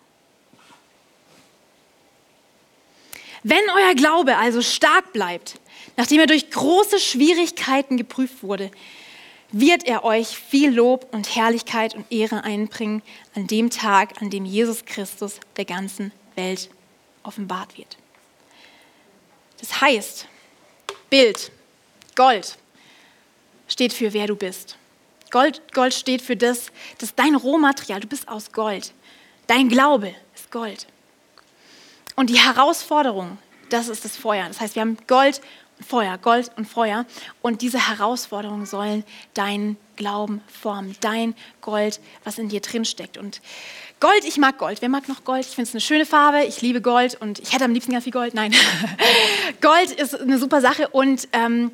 [3.43, 5.59] Wenn euer Glaube also stark bleibt,
[5.97, 8.71] nachdem er durch große Schwierigkeiten geprüft wurde,
[9.51, 13.03] wird er euch viel Lob und Herrlichkeit und Ehre einbringen
[13.35, 16.71] an dem Tag, an dem Jesus Christus der ganzen Welt
[17.23, 17.99] offenbart wird.
[19.61, 20.27] Das heißt,
[21.11, 21.53] Bild,
[22.15, 22.57] Gold
[23.69, 24.77] steht für wer du bist.
[25.31, 28.93] Gold, Gold steht für das, das dein Rohmaterial, du bist aus Gold.
[29.47, 30.87] Dein Glaube ist Gold.
[32.17, 33.39] Und die Herausforderung,
[33.71, 34.47] das ist das Feuer.
[34.49, 35.41] Das heißt, wir haben Gold
[35.79, 37.07] und Feuer, Gold und Feuer.
[37.41, 40.95] Und diese Herausforderungen sollen deinen Glauben formen.
[41.01, 43.19] Dein Gold, was in dir drin steckt.
[43.19, 43.41] Und
[44.01, 44.83] Gold, ich mag Gold.
[44.83, 45.47] Wer mag noch Gold?
[45.47, 46.45] Ich finde es eine schöne Farbe.
[46.45, 48.35] Ich liebe Gold und ich hätte am liebsten ganz viel Gold.
[48.35, 48.53] Nein.
[49.61, 51.71] Gold ist eine super Sache und ähm,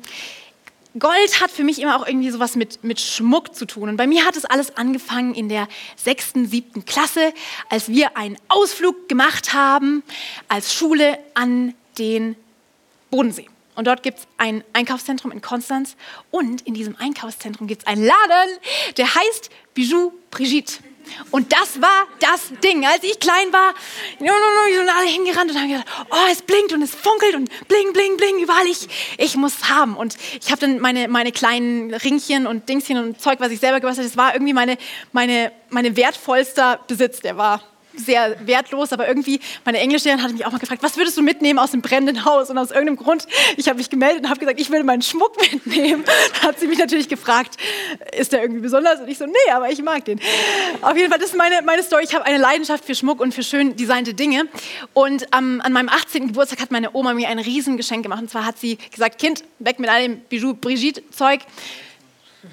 [0.97, 3.89] Gold hat für mich immer auch irgendwie sowas mit, mit Schmuck zu tun.
[3.89, 7.33] Und bei mir hat es alles angefangen in der sechsten, siebten Klasse,
[7.69, 10.01] als wir einen Ausflug gemacht haben
[10.47, 12.35] als Schule an den
[13.11, 13.47] Bodensee.
[13.79, 15.95] Und dort gibt es ein Einkaufszentrum in Konstanz.
[16.31, 18.57] Und in diesem Einkaufszentrum gibt es einen Laden,
[18.97, 20.83] der heißt Bijou Brigitte.
[21.31, 22.85] Und das war das Ding.
[22.85, 23.73] Als ich klein war,
[24.19, 28.17] sind alle hingerannt und haben gesagt, oh, es blinkt und es funkelt und bling, bling,
[28.17, 28.67] bling, überall.
[28.67, 29.95] Ich, ich muss es haben.
[29.95, 33.79] Und ich habe dann meine, meine kleinen Ringchen und Dingschen und Zeug, was ich selber
[33.79, 34.77] gebastelt habe, das war irgendwie meine,
[35.13, 37.21] meine, meine wertvollster Besitz.
[37.21, 37.63] Der war
[37.99, 41.59] sehr wertlos, aber irgendwie, meine Englischlehrerin hatte mich auch mal gefragt, was würdest du mitnehmen
[41.59, 42.49] aus dem brennenden Haus?
[42.49, 45.35] Und aus irgendeinem Grund, ich habe mich gemeldet und habe gesagt, ich würde meinen Schmuck
[45.65, 46.03] mitnehmen.
[46.05, 47.57] Da hat sie mich natürlich gefragt,
[48.17, 48.99] ist der irgendwie besonders?
[49.01, 50.19] Und ich so, nee, aber ich mag den.
[50.81, 52.03] Auf jeden Fall, das ist meine, meine Story.
[52.03, 54.47] Ich habe eine Leidenschaft für Schmuck und für schön designte Dinge.
[54.93, 56.27] Und ähm, an meinem 18.
[56.27, 58.21] Geburtstag hat meine Oma mir ein Riesengeschenk gemacht.
[58.21, 61.41] Und zwar hat sie gesagt, Kind, weg mit all dem Bijou Brigitte-Zeug.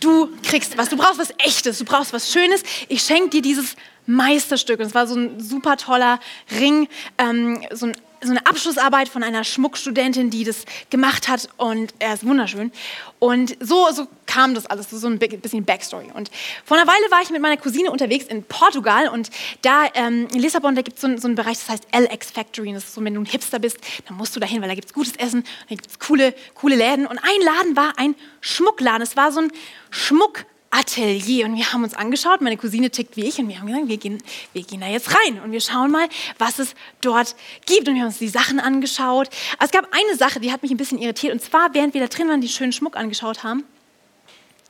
[0.00, 2.62] Du kriegst was, du brauchst was Echtes, du brauchst was Schönes.
[2.88, 3.76] Ich schenke dir dieses
[4.06, 4.80] Meisterstück.
[4.80, 6.20] Und es war so ein super toller
[6.58, 6.88] Ring,
[7.18, 12.14] ähm, so ein so eine Abschlussarbeit von einer Schmuckstudentin, die das gemacht hat und er
[12.14, 12.72] ist wunderschön.
[13.18, 16.10] Und so, so kam das alles, so ein bisschen Backstory.
[16.14, 16.30] Und
[16.64, 19.30] vor einer Weile war ich mit meiner Cousine unterwegs in Portugal und
[19.62, 22.68] da ähm, in Lissabon, da gibt es so, so, einen Bereich, das heißt LX Factory.
[22.68, 24.74] Und das ist so, wenn du ein Hipster bist, dann musst du dahin, weil da
[24.74, 27.06] gibt es gutes Essen, da gibt es coole, coole Läden.
[27.06, 29.02] Und ein Laden war ein Schmuckladen.
[29.02, 29.52] Es war so ein
[29.90, 31.46] Schmuck Atelier.
[31.46, 33.96] Und wir haben uns angeschaut, meine Cousine tickt wie ich, und wir haben gesagt, wir
[33.96, 36.08] gehen, wir gehen da jetzt rein und wir schauen mal,
[36.38, 37.34] was es dort
[37.64, 37.88] gibt.
[37.88, 39.28] Und wir haben uns die Sachen angeschaut.
[39.54, 41.32] Aber es gab eine Sache, die hat mich ein bisschen irritiert.
[41.32, 43.64] Und zwar, während wir da drin waren, die schönen Schmuck angeschaut haben,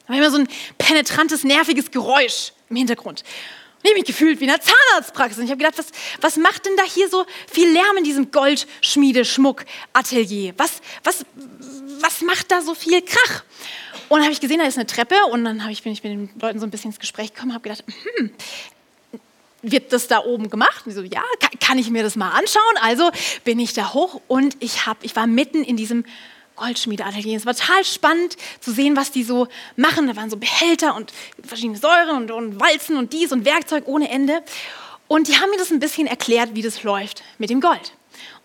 [0.07, 3.25] war immer so ein penetrantes, nerviges Geräusch im Hintergrund.
[3.79, 5.39] Und ich habe mich gefühlt wie in einer Zahnarztpraxis.
[5.39, 5.89] Und ich habe gedacht, was,
[6.21, 10.55] was macht denn da hier so viel Lärm in diesem Goldschmiede-Schmuck-Atelier?
[10.57, 11.25] Was, was,
[12.01, 13.45] was macht da so viel Krach?
[14.09, 16.13] Und dann habe ich gesehen, da ist eine Treppe und dann ich, bin ich mit
[16.13, 17.85] den Leuten so ein bisschen ins Gespräch gekommen und habe gedacht,
[18.17, 18.31] hm,
[19.63, 20.87] wird das da oben gemacht?
[20.87, 22.63] Und so, ja, kann, kann, ich mir das mal anschauen?
[22.83, 23.11] Also
[23.45, 26.05] bin ich da hoch und ich, hab, ich war mitten in diesem
[26.57, 27.37] Goldschmiedeatelier.
[27.37, 30.07] Es war total spannend zu sehen, was die so machen.
[30.07, 31.13] Da waren so Behälter und
[31.45, 34.43] verschiedene Säuren und, und Walzen und dies und Werkzeug ohne Ende.
[35.09, 37.93] Und die haben mir das ein bisschen erklärt, wie das läuft mit dem Gold.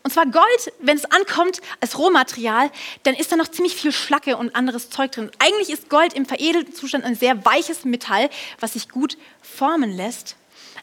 [0.04, 2.72] Und zwar Gold, wenn es ankommt als Rohmaterial,
[3.04, 5.30] dann ist da noch ziemlich viel Schlacke und anderes Zeug drin.
[5.40, 10.36] Eigentlich ist Gold im veredelten Zustand ein sehr weiches Metall, was sich gut formen lässt.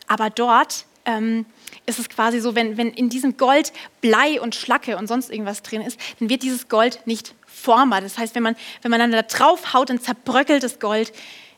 [0.07, 1.47] Aber dort ähm,
[1.87, 5.63] ist es quasi so, wenn, wenn in diesem Gold Blei und Schlacke und sonst irgendwas
[5.63, 8.01] drin ist, dann wird dieses Gold nicht formbar.
[8.01, 11.13] Das heißt, wenn man, wenn man dann da drauf haut, dann zerbröckelt das Gold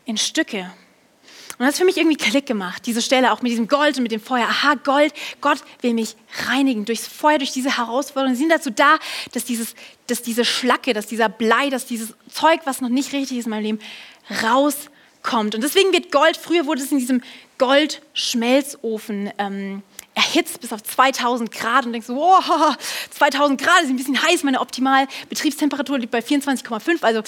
[0.07, 0.70] in Stücke.
[1.61, 4.03] Und das hat für mich irgendwie Klick gemacht, diese Stelle auch mit diesem Gold und
[4.05, 4.46] mit dem Feuer.
[4.49, 6.16] Aha, Gold, Gott will mich
[6.49, 8.35] reinigen durchs Feuer, durch diese Herausforderungen.
[8.35, 8.96] Sie sind dazu da,
[9.33, 9.75] dass, dieses,
[10.07, 13.51] dass diese Schlacke, dass dieser Blei, dass dieses Zeug, was noch nicht richtig ist in
[13.51, 13.79] meinem Leben,
[14.42, 15.55] rauskommt.
[15.55, 17.20] Und deswegen wird Gold, früher wurde es in diesem
[17.59, 19.83] Goldschmelzofen ähm,
[20.14, 22.75] erhitzt bis auf 2000 Grad und denkst so, wow,
[23.11, 27.23] 2000 Grad ist ein bisschen heiß, meine optimale Betriebstemperatur liegt bei 24,5, also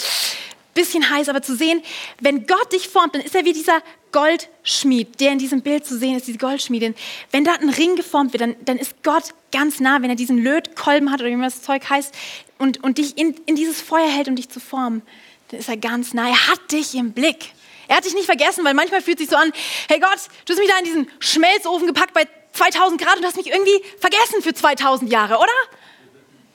[0.75, 1.83] bisschen heiß, aber zu sehen,
[2.21, 3.83] wenn Gott dich formt, dann ist er wie dieser
[4.13, 6.95] Goldschmied, der in diesem Bild zu sehen ist, diese Goldschmiedin.
[7.31, 10.39] Wenn da ein Ring geformt wird, dann, dann ist Gott ganz nah, wenn er diesen
[10.39, 12.15] Lötkolben hat oder wie das Zeug heißt
[12.59, 15.03] und, und dich in, in dieses Feuer hält, um dich zu formen,
[15.49, 16.29] dann ist er ganz nah.
[16.29, 17.53] Er hat dich im Blick.
[17.89, 19.53] Er hat dich nicht vergessen, weil manchmal fühlt es sich so an,
[19.89, 23.37] hey Gott, du hast mich da in diesen Schmelzofen gepackt bei 2000 Grad und hast
[23.37, 25.53] mich irgendwie vergessen für 2000 Jahre, oder?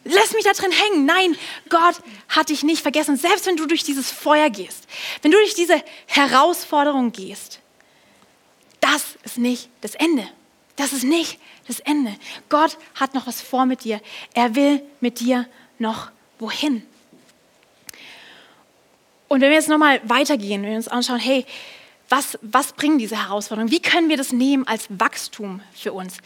[0.09, 1.05] Lass mich da drin hängen.
[1.05, 1.35] Nein,
[1.69, 1.95] Gott
[2.29, 3.17] hat dich nicht vergessen.
[3.17, 4.87] Selbst wenn du durch dieses Feuer gehst,
[5.21, 7.59] wenn du durch diese Herausforderung gehst,
[8.79, 10.27] das ist nicht das Ende.
[10.75, 12.15] Das ist nicht das Ende.
[12.49, 13.99] Gott hat noch was vor mit dir.
[14.33, 15.47] Er will mit dir
[15.79, 16.85] noch wohin.
[19.27, 21.45] Und wenn wir jetzt nochmal weitergehen, wenn wir uns anschauen, hey,
[22.09, 23.71] was, was bringen diese Herausforderungen?
[23.71, 26.17] Wie können wir das nehmen als Wachstum für uns?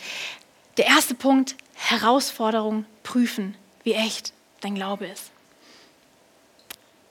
[0.78, 5.32] Der erste Punkt, Herausforderung prüfen wie echt dein Glaube ist.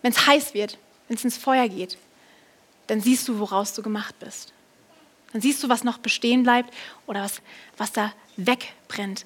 [0.02, 0.78] Wenn es heiß wird,
[1.08, 1.98] wenn es ins Feuer geht,
[2.86, 4.52] dann siehst du, woraus du gemacht bist.
[5.32, 6.74] Dann siehst du, was noch bestehen bleibt
[7.06, 7.40] oder was,
[7.76, 9.24] was da wegbrennt.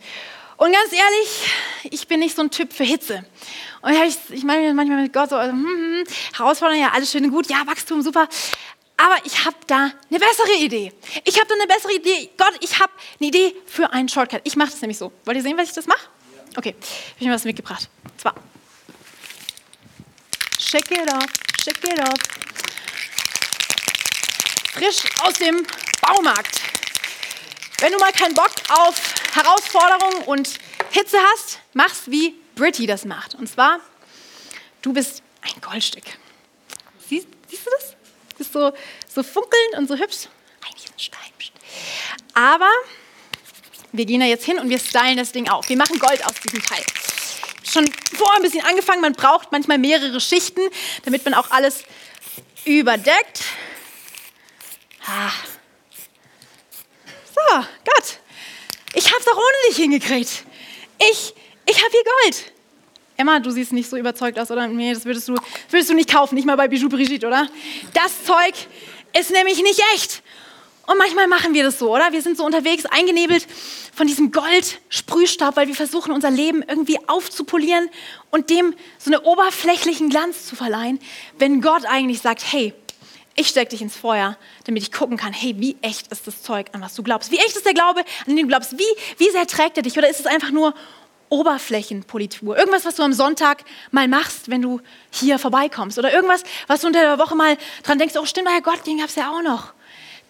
[0.56, 1.50] Und ganz ehrlich,
[1.84, 3.24] ich bin nicht so ein Typ für Hitze.
[3.82, 6.04] Und ich, ich meine manchmal mit Gott so, also, hm, hm,
[6.36, 8.28] Herausforderung, ja, alles schön und gut, ja, Wachstum, super.
[8.96, 10.92] Aber ich habe da eine bessere Idee.
[11.24, 12.30] Ich habe da eine bessere Idee.
[12.36, 14.42] Gott, ich habe eine Idee für einen Shortcut.
[14.44, 15.10] Ich mache das nämlich so.
[15.24, 16.08] Wollt ihr sehen, was ich das mache?
[16.56, 17.88] Okay, habe ich mir was mitgebracht.
[18.04, 18.34] Und zwar.
[20.58, 21.28] Shake it up,
[21.62, 22.18] shake it up.
[24.72, 25.66] Frisch aus dem
[26.00, 26.60] Baumarkt.
[27.80, 30.48] Wenn du mal keinen Bock auf Herausforderungen und
[30.90, 33.34] Hitze hast, mach's wie Britty das macht.
[33.34, 33.80] Und zwar,
[34.82, 36.04] du bist ein Goldstück.
[37.08, 37.90] Siehst, siehst du das?
[38.30, 38.72] Du bist so,
[39.08, 40.28] so funkelnd und so hübsch.
[40.64, 41.24] Eigentlich ein Stein.
[42.34, 42.70] Aber
[43.94, 45.68] wir gehen da jetzt hin und wir stylen das Ding auf.
[45.68, 46.82] Wir machen Gold aus diesem Teil.
[47.62, 50.60] Schon vorher ein bisschen angefangen, man braucht manchmal mehrere Schichten,
[51.04, 51.84] damit man auch alles
[52.64, 53.40] überdeckt.
[55.06, 55.30] Ah.
[57.34, 58.18] So, Gott,
[58.94, 60.44] ich hab's auch ohne dich hingekriegt.
[60.98, 61.34] Ich,
[61.66, 62.52] ich hab hier Gold.
[63.16, 64.66] Emma, du siehst nicht so überzeugt aus, oder?
[64.66, 65.36] Nee, das würdest du,
[65.70, 67.48] würdest du nicht kaufen, nicht mal bei Bijou Brigitte, oder?
[67.92, 68.54] Das Zeug
[69.16, 70.22] ist nämlich nicht echt.
[70.86, 72.12] Und manchmal machen wir das so, oder?
[72.12, 73.46] Wir sind so unterwegs, eingenebelt
[73.94, 77.88] von diesem Goldsprühstaub, weil wir versuchen, unser Leben irgendwie aufzupolieren
[78.30, 80.98] und dem so einen oberflächlichen Glanz zu verleihen,
[81.38, 82.74] wenn Gott eigentlich sagt, hey,
[83.36, 86.66] ich stecke dich ins Feuer, damit ich gucken kann, hey, wie echt ist das Zeug,
[86.72, 87.30] an was du glaubst?
[87.30, 88.78] Wie echt ist der Glaube, an den du glaubst?
[88.78, 88.84] Wie,
[89.18, 89.96] wie sehr trägt er dich?
[89.98, 90.74] Oder ist es einfach nur
[91.30, 92.56] Oberflächenpolitur?
[92.56, 95.98] Irgendwas, was du am Sonntag mal machst, wenn du hier vorbeikommst?
[95.98, 98.98] Oder irgendwas, was du unter der Woche mal dran denkst, oh stimmt, Herr Gott, den
[98.98, 99.72] gab es ja auch noch.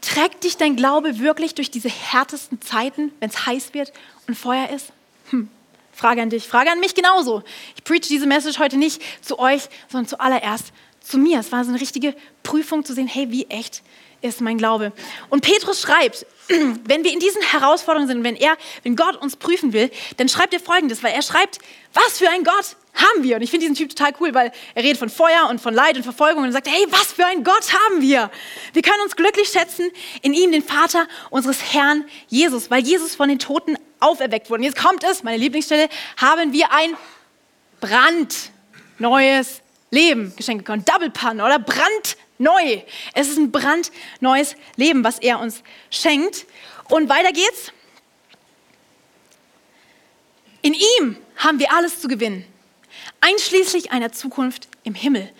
[0.05, 3.93] Trägt dich dein Glaube wirklich durch diese härtesten Zeiten, wenn es heiß wird
[4.29, 4.93] und Feuer ist?
[5.31, 5.49] Hm,
[5.93, 7.43] Frage an dich, Frage an mich genauso.
[7.77, 11.41] Ich preach diese Message heute nicht zu euch, sondern zuallererst zu mir.
[11.41, 13.83] Es war so eine richtige Prüfung zu sehen, hey, wie echt
[14.25, 14.93] ist mein Glaube.
[15.29, 19.73] Und Petrus schreibt, wenn wir in diesen Herausforderungen sind, wenn er, wenn Gott uns prüfen
[19.73, 21.59] will, dann schreibt er Folgendes, weil er schreibt,
[21.93, 23.37] was für ein Gott haben wir?
[23.37, 25.97] Und ich finde diesen Typ total cool, weil er redet von Feuer und von Leid
[25.97, 28.31] und Verfolgung und sagt, hey, was für ein Gott haben wir?
[28.73, 29.91] Wir können uns glücklich schätzen
[30.23, 34.61] in ihm, den Vater unseres Herrn Jesus, weil Jesus von den Toten auferweckt wurde.
[34.61, 36.97] Und jetzt kommt es, meine Lieblingsstelle, haben wir ein
[37.81, 39.61] brandneues
[39.91, 40.85] Leben geschenkt bekommen.
[40.85, 41.59] Double Pun oder
[42.39, 42.83] brandneu.
[43.15, 46.47] Es ist ein brandneues Leben, was er uns schenkt.
[46.89, 47.73] Und weiter geht's.
[50.63, 52.45] In ihm haben wir alles zu gewinnen,
[53.21, 55.31] einschließlich einer Zukunft im Himmel.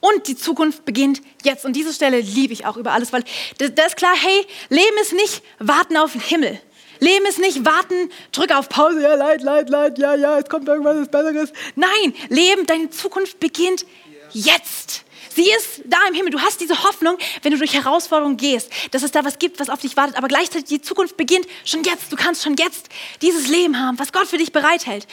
[0.00, 1.64] Und die Zukunft beginnt jetzt.
[1.64, 3.24] Und diese Stelle liebe ich auch über alles, weil
[3.56, 6.60] da ist klar, hey, Leben ist nicht warten auf den Himmel.
[7.00, 10.68] Leben ist nicht warten, drück auf Pause, ja, leid, leid, leid, ja, ja, es kommt
[10.68, 11.52] irgendwas Besseres.
[11.74, 13.86] Nein, Leben, deine Zukunft beginnt
[14.32, 15.03] jetzt.
[15.34, 16.30] Sie ist da im Himmel.
[16.30, 19.68] Du hast diese Hoffnung, wenn du durch Herausforderungen gehst, dass es da was gibt, was
[19.68, 20.16] auf dich wartet.
[20.16, 22.12] Aber gleichzeitig die Zukunft beginnt schon jetzt.
[22.12, 22.88] Du kannst schon jetzt
[23.20, 25.08] dieses Leben haben, was Gott für dich bereithält.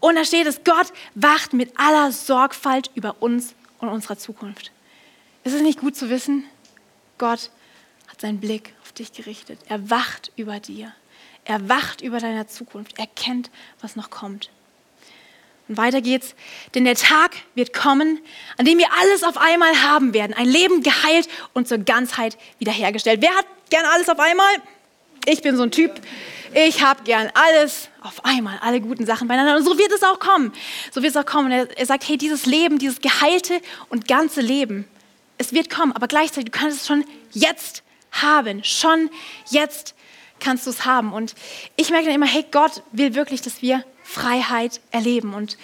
[0.00, 4.72] Und da steht es, Gott wacht mit aller Sorgfalt über uns und unserer Zukunft.
[5.44, 6.44] Ist es nicht gut zu wissen?
[7.18, 7.50] Gott
[8.08, 9.58] hat seinen Blick auf dich gerichtet.
[9.68, 10.92] Er wacht über dir.
[11.44, 12.98] Er wacht über deiner Zukunft.
[12.98, 14.50] Er kennt, was noch kommt.
[15.68, 16.34] Und weiter geht's.
[16.74, 18.20] Denn der Tag wird kommen,
[18.56, 20.32] an dem wir alles auf einmal haben werden.
[20.34, 23.20] Ein Leben geheilt und zur Ganzheit wiederhergestellt.
[23.20, 24.48] Wer hat gern alles auf einmal?
[25.24, 25.92] Ich bin so ein Typ.
[26.54, 29.56] Ich habe gern alles auf einmal, alle guten Sachen beieinander.
[29.56, 30.52] Und so wird es auch kommen.
[30.92, 31.50] So wird es auch kommen.
[31.50, 34.86] Er, er sagt, hey, dieses Leben, dieses geheilte und ganze Leben,
[35.36, 35.92] es wird kommen.
[35.92, 38.62] Aber gleichzeitig, du kannst es schon jetzt haben.
[38.62, 39.10] Schon
[39.50, 39.94] jetzt
[40.38, 41.12] kannst du es haben.
[41.12, 41.34] Und
[41.76, 43.84] ich merke dann immer, hey, Gott will wirklich, dass wir
[44.16, 45.34] Freiheit erleben.
[45.34, 45.58] Und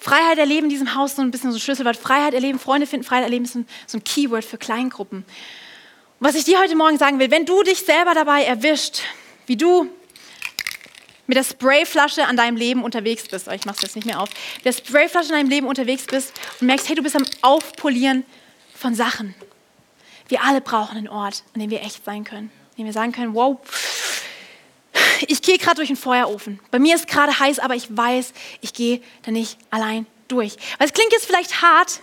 [0.00, 1.96] Freiheit erleben in diesem Haus so ein bisschen so ein Schlüsselwort.
[1.96, 5.18] Freiheit erleben, Freunde finden, Freiheit erleben ist ein, so ein Keyword für Kleingruppen.
[5.18, 9.02] Und was ich dir heute Morgen sagen will, wenn du dich selber dabei erwischt,
[9.46, 9.86] wie du
[11.26, 14.20] mit der Sprayflasche an deinem Leben unterwegs bist, oh, ich mache es jetzt nicht mehr
[14.20, 17.26] auf, mit der Sprayflasche an deinem Leben unterwegs bist und merkst, hey, du bist am
[17.42, 18.24] Aufpolieren
[18.74, 19.34] von Sachen.
[20.28, 23.12] Wir alle brauchen einen Ort, an dem wir echt sein können, an dem wir sagen
[23.12, 23.58] können, wow,
[25.28, 26.60] ich gehe gerade durch einen Feuerofen.
[26.70, 30.56] Bei mir ist gerade heiß, aber ich weiß, ich gehe da nicht allein durch.
[30.78, 32.00] Weil es klingt jetzt vielleicht hart,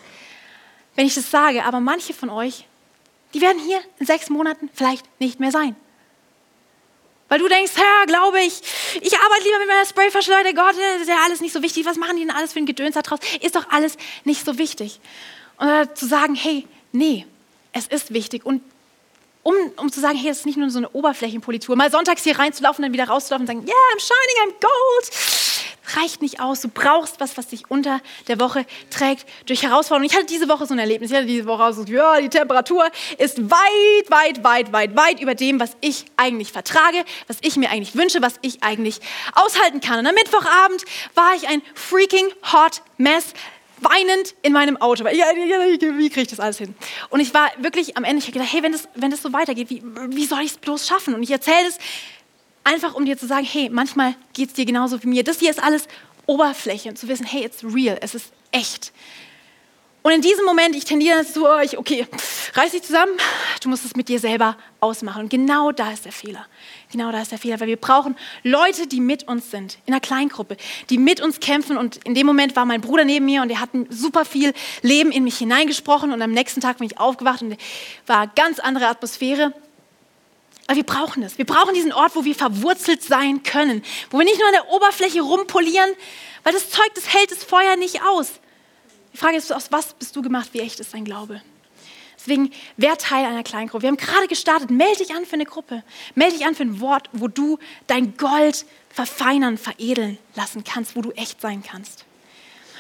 [0.96, 2.66] wenn ich das sage, aber manche von euch,
[3.34, 5.76] die werden hier in sechs Monaten vielleicht nicht mehr sein.
[7.30, 8.62] Weil du denkst, Herr, glaube ich,
[9.02, 11.86] ich arbeite lieber mit meiner Sprayflasche, Leute, Gott, das ist ja alles nicht so wichtig.
[11.86, 13.20] Was machen die denn alles für ein Gedöns da draus?
[13.42, 15.02] Ist doch alles nicht so wichtig.
[15.58, 17.26] Und zu sagen, hey, nee,
[17.74, 18.46] es ist wichtig.
[18.46, 18.62] Und
[19.48, 21.78] um, um zu sagen, hey, es ist nicht nur so eine Oberflächenpolitur.
[21.78, 25.12] Mal sonntags hier reinzulaufen, dann wieder rauszulaufen und sagen, yeah, I'm shining, I'm gold.
[25.96, 26.60] Reicht nicht aus.
[26.60, 30.10] Du brauchst was, was dich unter der Woche trägt durch Herausforderungen.
[30.10, 31.12] Ich hatte diese Woche so ein Erlebnis.
[31.12, 35.34] Ich hatte diese Woche so, ja, die Temperatur ist weit, weit, weit, weit, weit über
[35.34, 39.00] dem, was ich eigentlich vertrage, was ich mir eigentlich wünsche, was ich eigentlich
[39.34, 40.00] aushalten kann.
[40.00, 40.84] Und am Mittwochabend
[41.16, 43.34] war ich ein freaking hot mess
[43.82, 45.08] weinend in meinem Auto.
[45.08, 46.76] Ja, wie kriege ich das alles hin?
[47.10, 49.34] Und ich war wirklich am Ende, ich habe gedacht, hey, wenn das, wenn das so
[49.34, 51.14] weitergeht, wie, wie soll ich es bloß schaffen?
[51.14, 51.78] Und ich erzähle es
[52.64, 55.24] einfach, um dir zu sagen, hey, manchmal geht es dir genauso wie mir.
[55.24, 55.88] Das hier ist alles
[56.26, 58.92] Oberfläche und zu wissen, hey, it's real, es ist echt.
[60.08, 62.08] Und in diesem Moment, ich tendiere oh, ich, okay,
[62.54, 63.12] reiß dich zusammen,
[63.62, 65.24] du musst es mit dir selber ausmachen.
[65.24, 66.46] Und genau da ist der Fehler.
[66.94, 70.00] Genau da ist der Fehler, weil wir brauchen Leute, die mit uns sind, in einer
[70.00, 70.56] Kleingruppe,
[70.90, 71.76] die mit uns kämpfen.
[71.76, 75.12] Und in dem Moment war mein Bruder neben mir und er hat super viel Leben
[75.12, 76.14] in mich hineingesprochen.
[76.14, 77.58] Und am nächsten Tag bin ich aufgewacht und
[78.06, 79.54] war eine ganz andere Atmosphäre.
[80.68, 81.38] Aber wir brauchen es.
[81.38, 84.70] Wir brauchen diesen Ort, wo wir verwurzelt sein können, wo wir nicht nur an der
[84.70, 85.90] Oberfläche rumpolieren,
[86.46, 88.40] weil das Zeug, das hält das Feuer nicht aus.
[89.18, 90.50] Die Frage ist, aus was bist du gemacht?
[90.52, 91.42] Wie echt ist dein Glaube?
[92.20, 93.82] Deswegen, wer Teil einer Kleingruppe?
[93.82, 94.70] Wir haben gerade gestartet.
[94.70, 95.82] Melde dich an für eine Gruppe.
[96.14, 101.02] Melde dich an für ein Wort, wo du dein Gold verfeinern, veredeln lassen kannst, wo
[101.02, 102.06] du echt sein kannst.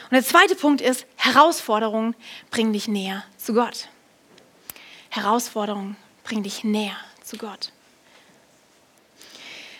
[0.03, 2.13] Und der zweite Punkt ist, Herausforderungen
[2.51, 3.87] bringen dich näher zu Gott.
[5.09, 7.71] Herausforderungen bringen dich näher zu Gott.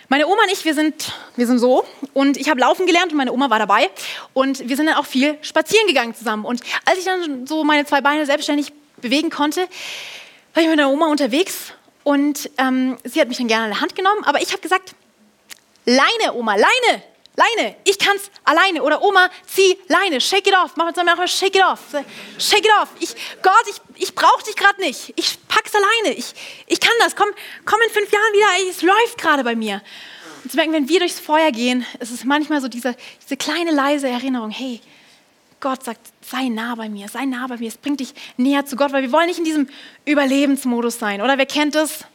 [0.09, 1.85] Meine Oma und ich, wir sind, wir sind so.
[2.13, 3.89] Und ich habe laufen gelernt und meine Oma war dabei.
[4.33, 6.45] Und wir sind dann auch viel spazieren gegangen zusammen.
[6.45, 9.67] Und als ich dann so meine zwei Beine selbstständig bewegen konnte,
[10.53, 11.73] war ich mit meiner Oma unterwegs.
[12.05, 14.95] Und ähm, sie hat mich dann gerne an der Hand genommen, aber ich habe gesagt,
[15.85, 17.03] Leine, Oma, Leine,
[17.37, 18.81] Leine, ich kann's alleine.
[18.81, 20.71] Oder Oma, zieh Leine, shake it off.
[20.75, 21.79] Mach mit mal shake it off.
[22.39, 22.89] Shake it off.
[22.99, 25.13] Ich, Gott, ich, ich brauche dich gerade nicht.
[25.15, 26.17] Ich pack's alleine.
[26.17, 26.33] Ich,
[26.65, 27.15] ich kann das.
[27.15, 27.29] Komm,
[27.63, 28.69] komm in fünf Jahren wieder.
[28.71, 29.83] Es läuft gerade bei mir.
[30.43, 33.71] Und zu merken, wenn wir durchs Feuer gehen, ist es manchmal so diese, diese kleine
[33.71, 34.81] leise Erinnerung, hey,
[35.59, 38.75] Gott sagt, sei nah bei mir, sei nah bei mir, es bringt dich näher zu
[38.75, 39.67] Gott, weil wir wollen nicht in diesem
[40.05, 41.37] Überlebensmodus sein, oder?
[41.37, 42.05] Wer kennt das?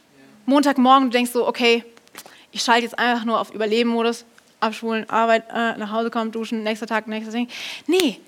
[0.45, 1.85] Montagmorgen, du denkst so, okay,
[2.51, 4.25] ich schalte jetzt einfach nur auf Überleben-Modus,
[4.63, 7.47] abschulen, Arbeit, äh, nach Hause kommen, duschen, nächster Tag, nächstes Ding.
[7.87, 8.19] Nee,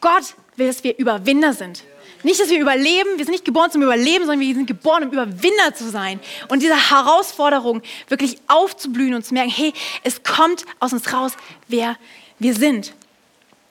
[0.00, 1.84] Gott will, dass wir Überwinder sind.
[2.22, 5.10] Nicht, dass wir überleben, wir sind nicht geboren zum Überleben, sondern wir sind geboren, um
[5.10, 6.20] Überwinder zu sein.
[6.48, 9.72] Und diese Herausforderung wirklich aufzublühen und zu merken, hey,
[10.04, 11.32] es kommt aus uns raus,
[11.68, 11.96] wer
[12.38, 12.92] wir sind.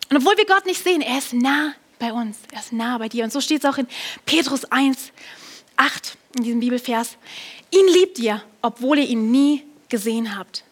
[0.09, 3.09] Und obwohl wir Gott nicht sehen, er ist nah bei uns, er ist nah bei
[3.09, 3.23] dir.
[3.23, 3.87] Und so steht es auch in
[4.25, 5.11] Petrus 1,
[5.77, 7.17] 8 in diesem Bibelvers.
[7.71, 10.63] Ihn liebt ihr, obwohl ihr ihn nie gesehen habt.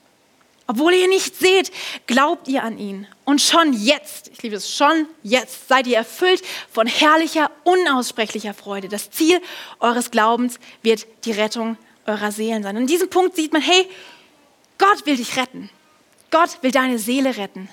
[0.67, 1.71] Obwohl ihr ihn nicht seht,
[2.07, 3.07] glaubt ihr an ihn.
[3.23, 8.89] Und schon jetzt, ich liebe es, schon jetzt seid ihr erfüllt von herrlicher, unaussprechlicher Freude.
[8.89, 9.41] Das Ziel
[9.79, 12.75] eures Glaubens wird die Rettung eurer Seelen sein.
[12.75, 13.89] Und in diesem Punkt sieht man, hey,
[14.77, 15.69] Gott will dich retten.
[16.31, 17.69] Gott will deine Seele retten.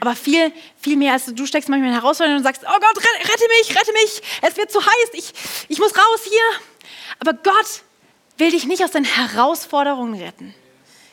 [0.00, 3.44] Aber viel, viel mehr als du steckst manchmal in Herausforderungen und sagst, oh Gott, rette
[3.58, 5.32] mich, rette mich, es wird zu heiß, ich,
[5.68, 6.42] ich muss raus hier.
[7.20, 7.82] Aber Gott
[8.36, 10.54] will dich nicht aus deinen Herausforderungen retten.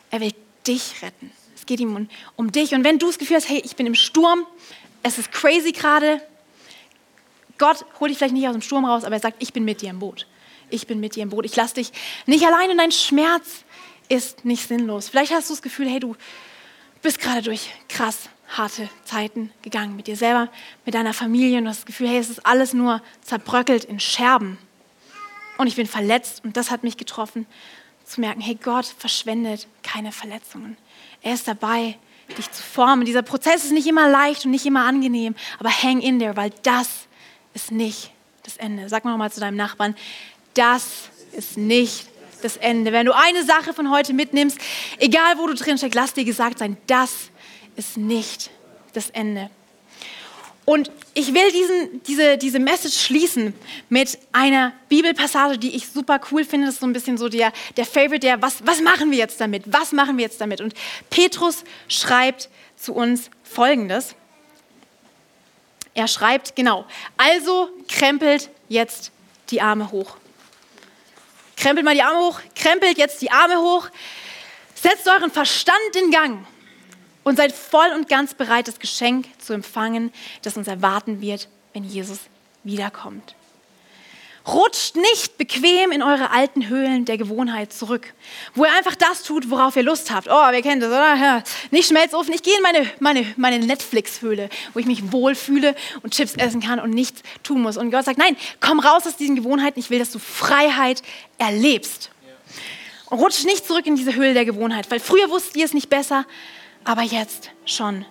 [0.09, 0.33] Er will
[0.67, 1.31] dich retten.
[1.55, 2.73] Es geht ihm um, um dich.
[2.73, 4.45] Und wenn du das Gefühl hast, hey, ich bin im Sturm,
[5.03, 6.21] es ist crazy gerade,
[7.57, 9.81] Gott holt dich vielleicht nicht aus dem Sturm raus, aber er sagt, ich bin mit
[9.81, 10.25] dir im Boot.
[10.69, 11.45] Ich bin mit dir im Boot.
[11.45, 11.91] Ich lasse dich
[12.25, 13.65] nicht allein und dein Schmerz
[14.09, 15.09] ist nicht sinnlos.
[15.09, 16.15] Vielleicht hast du das Gefühl, hey, du
[17.01, 20.49] bist gerade durch krass harte Zeiten gegangen mit dir selber,
[20.85, 23.99] mit deiner Familie und du hast das Gefühl, hey, es ist alles nur zerbröckelt in
[23.99, 24.57] Scherben
[25.57, 27.45] und ich bin verletzt und das hat mich getroffen,
[28.05, 30.77] zu merken, hey, Gott verschwendet keine Verletzungen.
[31.21, 31.97] Er ist dabei,
[32.37, 33.05] dich zu formen.
[33.05, 36.51] Dieser Prozess ist nicht immer leicht und nicht immer angenehm, aber hang in there, weil
[36.63, 36.87] das
[37.53, 38.11] ist nicht
[38.43, 38.89] das Ende.
[38.89, 39.95] Sag mal nochmal zu deinem Nachbarn,
[40.53, 42.07] das ist nicht
[42.41, 42.91] das Ende.
[42.91, 44.57] Wenn du eine Sache von heute mitnimmst,
[44.99, 47.29] egal wo du drin steckst, lass dir gesagt sein, das
[47.75, 48.49] ist nicht
[48.93, 49.49] das Ende.
[50.65, 53.53] Und ich will diesen, diese, diese Message schließen
[53.89, 56.67] mit einer Bibelpassage, die ich super cool finde.
[56.67, 59.41] Das ist so ein bisschen so der, der Favorite, der, was, was machen wir jetzt
[59.41, 59.63] damit?
[59.65, 60.61] Was machen wir jetzt damit?
[60.61, 60.73] Und
[61.09, 64.15] Petrus schreibt zu uns Folgendes.
[65.93, 66.85] Er schreibt, genau,
[67.17, 69.11] also krempelt jetzt
[69.49, 70.15] die Arme hoch.
[71.57, 73.89] Krempelt mal die Arme hoch, krempelt jetzt die Arme hoch,
[74.75, 76.45] setzt euren Verstand in Gang
[77.23, 80.11] und seid voll und ganz bereit, das Geschenk zu empfangen,
[80.41, 82.19] das uns erwarten wird, wenn Jesus
[82.63, 83.35] wiederkommt.
[84.47, 88.11] Rutscht nicht bequem in eure alten Höhlen der Gewohnheit zurück,
[88.55, 90.27] wo ihr einfach das tut, worauf ihr Lust habt.
[90.27, 91.15] Oh, wer kennt das, oder?
[91.15, 91.43] Ja.
[91.69, 96.33] Nicht Schmelzofen, ich gehe in meine, meine, meine Netflix-Höhle, wo ich mich wohlfühle und Chips
[96.33, 97.77] essen kann und nichts tun muss.
[97.77, 101.03] Und Gott sagt, nein, komm raus aus diesen Gewohnheiten, ich will, dass du Freiheit
[101.37, 102.09] erlebst.
[103.11, 105.89] Und rutscht nicht zurück in diese Höhle der Gewohnheit, weil früher wusstet ihr es nicht
[105.89, 106.25] besser,
[106.83, 108.05] aber jetzt schon.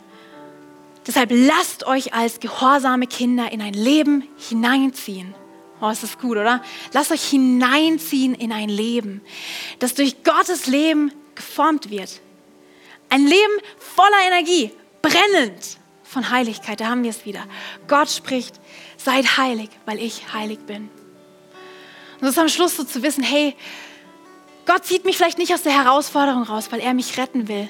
[1.07, 5.35] Deshalb lasst euch als gehorsame Kinder in ein Leben hineinziehen.
[5.81, 6.63] Oh, ist das gut, oder?
[6.93, 9.23] Lasst euch hineinziehen in ein Leben,
[9.79, 12.21] das durch Gottes Leben geformt wird.
[13.09, 16.81] Ein Leben voller Energie, brennend von Heiligkeit.
[16.81, 17.45] Da haben wir es wieder.
[17.89, 18.61] Gott spricht,
[18.99, 20.91] seid heilig, weil ich heilig bin.
[22.21, 23.57] Und das ist am Schluss so zu wissen, hey,
[24.67, 27.69] Gott zieht mich vielleicht nicht aus der Herausforderung raus, weil er mich retten will,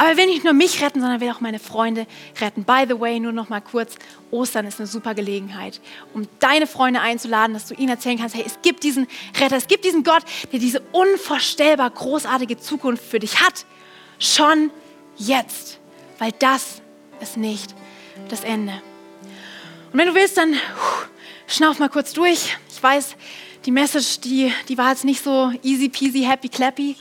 [0.00, 2.06] aber er will nicht nur mich retten, sondern er will auch meine Freunde
[2.40, 2.64] retten.
[2.64, 3.96] By the way, nur noch mal kurz,
[4.30, 5.78] Ostern ist eine super Gelegenheit,
[6.14, 9.06] um deine Freunde einzuladen, dass du ihnen erzählen kannst, hey, es gibt diesen
[9.38, 10.22] Retter, es gibt diesen Gott,
[10.52, 13.66] der diese unvorstellbar großartige Zukunft für dich hat.
[14.18, 14.70] Schon
[15.18, 15.78] jetzt,
[16.18, 16.80] weil das
[17.20, 17.74] ist nicht
[18.30, 18.72] das Ende.
[19.92, 20.54] Und wenn du willst, dann
[21.46, 22.56] schnauf mal kurz durch.
[22.70, 23.16] Ich weiß,
[23.66, 26.96] die Message, die, die war jetzt nicht so easy peasy, happy clappy.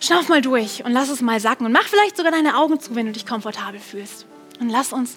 [0.00, 2.94] Schnauf mal durch und lass es mal sacken und mach vielleicht sogar deine Augen zu,
[2.94, 4.26] wenn du dich komfortabel fühlst.
[4.60, 5.16] Und lass uns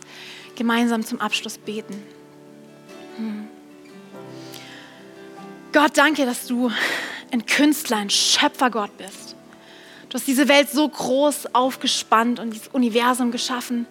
[0.55, 2.01] gemeinsam zum Abschluss beten.
[3.17, 3.47] Hm.
[5.71, 6.71] Gott, danke, dass du
[7.31, 9.35] ein Künstler, ein Schöpfergott bist.
[10.09, 13.85] Du hast diese Welt so groß aufgespannt und dieses Universum geschaffen.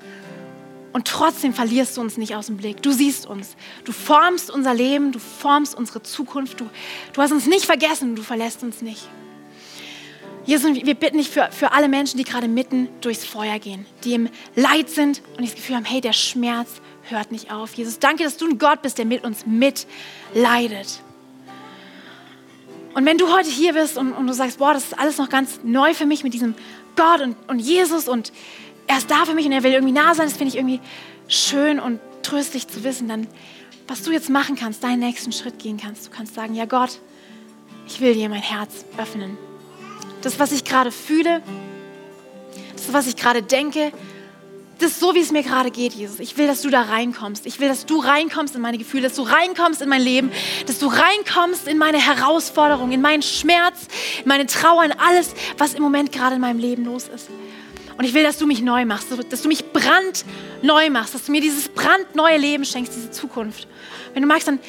[0.92, 2.82] Und trotzdem verlierst du uns nicht aus dem Blick.
[2.82, 3.56] Du siehst uns.
[3.84, 6.60] Du formst unser Leben, du formst unsere Zukunft.
[6.60, 6.68] Du,
[7.12, 9.08] du hast uns nicht vergessen, du verlässt uns nicht.
[10.46, 14.14] Jesus, wir bitten dich für, für alle Menschen, die gerade mitten durchs Feuer gehen, die
[14.14, 17.74] im Leid sind und das Gefühl haben, hey, der Schmerz hört nicht auf.
[17.74, 21.00] Jesus, danke, dass du ein Gott bist, der mit uns mitleidet.
[22.94, 25.28] Und wenn du heute hier bist und, und du sagst, boah, das ist alles noch
[25.28, 26.54] ganz neu für mich mit diesem
[26.96, 28.32] Gott und, und Jesus und
[28.86, 30.80] er ist da für mich und er will irgendwie nah sein, das finde ich irgendwie
[31.28, 33.28] schön und tröstlich zu wissen, dann
[33.86, 36.06] was du jetzt machen kannst, deinen nächsten Schritt gehen kannst.
[36.06, 37.00] Du kannst sagen, ja Gott,
[37.88, 39.36] ich will dir mein Herz öffnen
[40.22, 41.42] das, was ich gerade fühle,
[42.90, 43.92] du, was ich gerade denke?
[44.78, 46.20] Das ist so, wie es mir gerade geht, Jesus.
[46.20, 47.44] Ich will, dass du da reinkommst.
[47.44, 50.32] Ich will, dass du reinkommst in meine Gefühle, dass du reinkommst in mein Leben,
[50.66, 53.88] dass du reinkommst in meine Herausforderung, in meinen Schmerz,
[54.22, 57.28] in meine Trauer, in alles, was im Moment gerade in meinem Leben los ist.
[57.98, 61.32] Und ich will, dass du mich neu machst, dass du mich brandneu machst, dass du
[61.32, 63.68] mir dieses brandneue Leben schenkst, diese Zukunft.
[64.14, 64.60] Wenn du magst, dann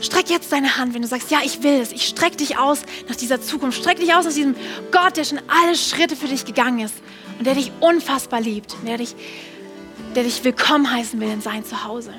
[0.00, 1.92] streck jetzt deine Hand, wenn du sagst, ja, ich will es.
[1.92, 3.78] Ich streck dich aus nach dieser Zukunft.
[3.78, 4.54] Streck dich aus nach diesem
[4.90, 6.94] Gott, der schon alle Schritte für dich gegangen ist
[7.38, 9.14] und der dich unfassbar liebt, der dich,
[10.14, 12.12] der dich willkommen heißen will in sein Zuhause.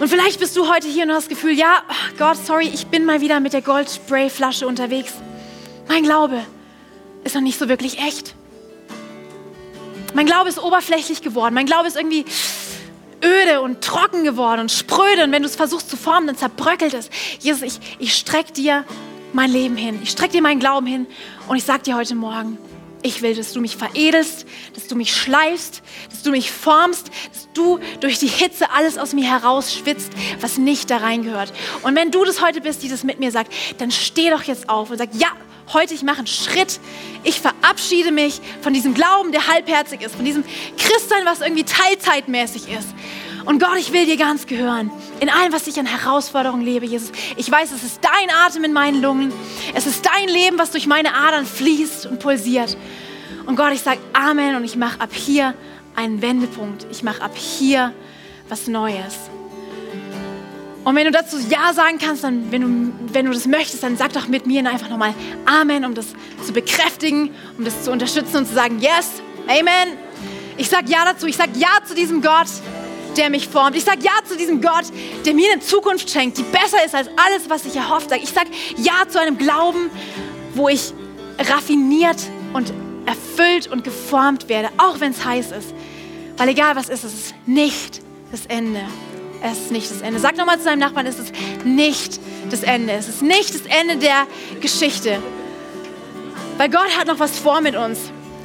[0.00, 1.82] Und vielleicht bist du heute hier und hast das Gefühl, ja,
[2.18, 5.12] Gott, sorry, ich bin mal wieder mit der Goldsprayflasche unterwegs.
[5.88, 6.40] Mein Glaube
[7.22, 8.34] ist noch nicht so wirklich echt.
[10.14, 11.54] Mein Glaube ist oberflächlich geworden.
[11.54, 12.24] Mein Glaube ist irgendwie
[13.24, 15.24] öde und trocken geworden und spröde.
[15.24, 17.10] Und wenn du es versuchst zu formen, dann zerbröckelt es.
[17.40, 18.84] Jesus, ich, ich strecke dir
[19.32, 20.00] mein Leben hin.
[20.02, 21.06] Ich strecke dir meinen Glauben hin.
[21.48, 22.58] Und ich sage dir heute Morgen,
[23.02, 27.48] ich will, dass du mich veredelst, dass du mich schleifst, dass du mich formst, dass
[27.52, 30.10] du durch die Hitze alles aus mir herausschwitzt,
[30.40, 31.52] was nicht da reingehört.
[31.82, 34.70] Und wenn du das heute bist, die das mit mir sagt, dann steh doch jetzt
[34.70, 35.28] auf und sag, ja,
[35.72, 36.80] heute ich mache einen Schritt.
[37.22, 40.44] Ich verabschiede mich von diesem Glauben, der halbherzig ist, von diesem
[40.76, 42.88] Christsein, was irgendwie teilzeitmäßig ist.
[43.44, 44.90] Und Gott, ich will dir ganz gehören.
[45.20, 47.12] In allem, was ich an Herausforderungen lebe, Jesus.
[47.36, 49.32] Ich weiß, es ist dein Atem in meinen Lungen.
[49.74, 52.76] Es ist dein Leben, was durch meine Adern fließt und pulsiert.
[53.46, 55.54] Und Gott, ich sage Amen und ich mache ab hier
[55.94, 56.86] einen Wendepunkt.
[56.90, 57.92] Ich mache ab hier
[58.48, 59.14] was Neues.
[60.84, 63.96] Und wenn du dazu Ja sagen kannst, dann, wenn du, wenn du das möchtest, dann
[63.96, 65.14] sag doch mit mir einfach nochmal
[65.46, 66.08] Amen, um das
[66.44, 69.96] zu bekräftigen, um das zu unterstützen und zu sagen, yes, Amen.
[70.56, 72.48] Ich sage Ja dazu, ich sage Ja zu diesem Gott,
[73.16, 73.76] der mich formt.
[73.76, 74.84] Ich sage Ja zu diesem Gott,
[75.24, 78.22] der mir eine Zukunft schenkt, die besser ist als alles, was ich erhofft habe.
[78.22, 79.90] Ich sage Ja zu einem Glauben,
[80.54, 80.92] wo ich
[81.38, 82.18] raffiniert
[82.52, 82.72] und
[83.06, 85.74] erfüllt und geformt werde, auch wenn es heiß ist.
[86.36, 88.80] Weil egal was ist, es ist nicht das Ende.
[89.46, 90.18] Es ist nicht das Ende.
[90.20, 91.34] Sag nochmal zu deinem Nachbarn, es ist
[91.64, 92.18] nicht
[92.50, 92.94] das Ende.
[92.94, 94.26] Es ist nicht das Ende der
[94.62, 95.22] Geschichte.
[96.56, 97.98] Weil Gott hat noch was vor mit uns.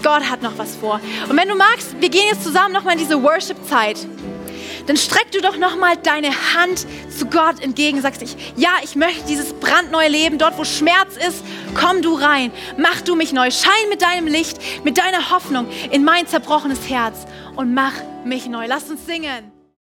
[0.03, 0.99] Gott hat noch was vor.
[1.29, 4.07] Und wenn du magst, wir gehen jetzt zusammen nochmal in diese Worship-Zeit
[4.87, 8.01] dann streck du doch nochmal deine Hand zu Gott entgegen.
[8.01, 10.39] Sagst ich, ja, ich möchte dieses brandneue Leben.
[10.39, 11.43] Dort, wo Schmerz ist,
[11.75, 12.51] komm du rein.
[12.75, 13.51] Mach du mich neu.
[13.51, 17.93] Schein mit deinem Licht, mit deiner Hoffnung in mein zerbrochenes Herz und mach
[18.25, 18.65] mich neu.
[18.67, 19.58] Lass uns singen.